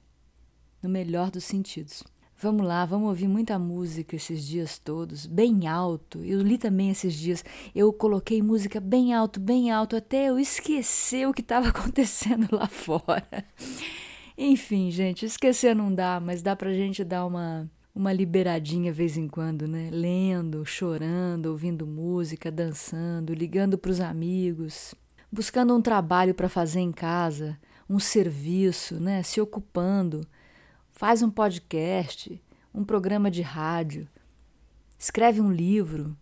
no 0.82 0.88
melhor 0.88 1.30
dos 1.30 1.44
sentidos. 1.44 2.02
Vamos 2.38 2.66
lá, 2.66 2.86
vamos 2.86 3.08
ouvir 3.08 3.28
muita 3.28 3.58
música 3.58 4.16
esses 4.16 4.46
dias 4.46 4.78
todos, 4.78 5.26
bem 5.26 5.68
alto. 5.68 6.24
Eu 6.24 6.40
li 6.40 6.56
também 6.56 6.88
esses 6.88 7.12
dias, 7.12 7.44
eu 7.74 7.92
coloquei 7.92 8.40
música 8.40 8.80
bem 8.80 9.12
alto, 9.12 9.38
bem 9.38 9.70
alto, 9.70 9.94
até 9.94 10.30
eu 10.30 10.38
esquecer 10.38 11.28
o 11.28 11.34
que 11.34 11.42
estava 11.42 11.68
acontecendo 11.70 12.48
lá 12.50 12.66
fora. 12.66 13.44
Enfim, 14.38 14.90
gente, 14.90 15.26
esquecer 15.26 15.76
não 15.76 15.94
dá, 15.94 16.18
mas 16.18 16.40
dá 16.40 16.56
pra 16.56 16.72
gente 16.72 17.04
dar 17.04 17.26
uma 17.26 17.70
uma 17.94 18.12
liberadinha 18.12 18.92
vez 18.92 19.16
em 19.16 19.28
quando, 19.28 19.66
né? 19.66 19.90
Lendo, 19.92 20.64
chorando, 20.64 21.46
ouvindo 21.46 21.86
música, 21.86 22.50
dançando, 22.50 23.34
ligando 23.34 23.76
para 23.76 23.90
os 23.90 24.00
amigos, 24.00 24.94
buscando 25.30 25.74
um 25.74 25.82
trabalho 25.82 26.34
para 26.34 26.48
fazer 26.48 26.80
em 26.80 26.92
casa, 26.92 27.58
um 27.88 27.98
serviço, 27.98 29.00
né? 29.00 29.22
Se 29.22 29.40
ocupando, 29.40 30.26
faz 30.92 31.22
um 31.22 31.30
podcast, 31.30 32.40
um 32.72 32.84
programa 32.84 33.30
de 33.30 33.42
rádio, 33.42 34.08
escreve 34.98 35.40
um 35.40 35.52
livro, 35.52 36.16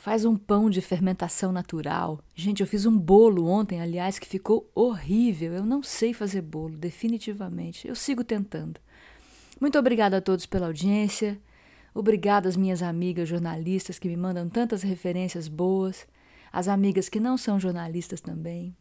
faz 0.00 0.24
um 0.24 0.36
pão 0.36 0.70
de 0.70 0.80
fermentação 0.80 1.52
natural. 1.52 2.20
Gente, 2.34 2.60
eu 2.60 2.66
fiz 2.66 2.86
um 2.86 2.98
bolo 2.98 3.46
ontem, 3.46 3.80
aliás, 3.80 4.18
que 4.18 4.26
ficou 4.26 4.70
horrível. 4.74 5.52
Eu 5.52 5.64
não 5.64 5.82
sei 5.82 6.14
fazer 6.14 6.40
bolo, 6.40 6.76
definitivamente. 6.76 7.86
Eu 7.86 7.94
sigo 7.94 8.24
tentando. 8.24 8.80
Muito 9.60 9.78
obrigada 9.78 10.16
a 10.16 10.20
todos 10.22 10.46
pela 10.46 10.68
audiência. 10.68 11.38
Obrigada 11.92 12.48
às 12.48 12.56
minhas 12.56 12.82
amigas 12.82 13.28
jornalistas 13.28 13.98
que 13.98 14.08
me 14.08 14.16
mandam 14.16 14.48
tantas 14.48 14.82
referências 14.82 15.48
boas, 15.48 16.06
às 16.50 16.66
amigas 16.66 17.10
que 17.10 17.20
não 17.20 17.36
são 17.36 17.60
jornalistas 17.60 18.22
também. 18.22 18.74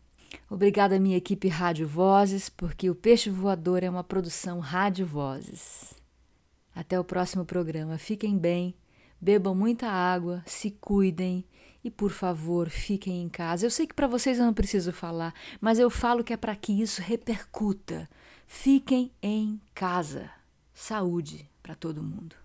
Obrigada 0.50 0.96
à 0.96 1.00
minha 1.00 1.18
equipe 1.18 1.50
Rádio 1.50 1.86
Vozes, 1.86 2.48
porque 2.48 2.90
o 2.90 2.96
Peixe 2.96 3.30
Voador 3.30 3.84
é 3.84 3.90
uma 3.90 4.06
produção 4.06 4.60
Rádio 4.60 5.06
Vozes. 5.06 5.94
Até 6.74 6.98
o 6.98 7.04
próximo 7.04 7.44
programa. 7.44 7.98
Fiquem 7.98 8.38
bem, 8.38 8.74
bebam 9.20 9.54
muita 9.54 9.90
água, 9.90 10.42
se 10.46 10.72
cuidem 10.72 11.44
e, 11.84 11.92
por 11.92 12.12
favor, 12.12 12.70
fiquem 12.70 13.22
em 13.22 13.28
casa. 13.28 13.66
Eu 13.66 13.72
sei 13.72 13.86
que 13.86 13.94
para 13.94 14.08
vocês 14.08 14.40
eu 14.40 14.46
não 14.46 14.54
preciso 14.54 14.94
falar, 14.94 15.34
mas 15.60 15.78
eu 15.78 15.90
falo 15.90 16.24
que 16.24 16.32
é 16.32 16.38
para 16.38 16.56
que 16.56 16.72
isso 16.72 17.02
repercuta. 17.02 18.10
Fiquem 18.48 19.12
em 19.22 19.60
casa 19.76 20.39
saúde 20.80 21.50
para 21.62 21.76
todo 21.76 22.02
mundo. 22.02 22.36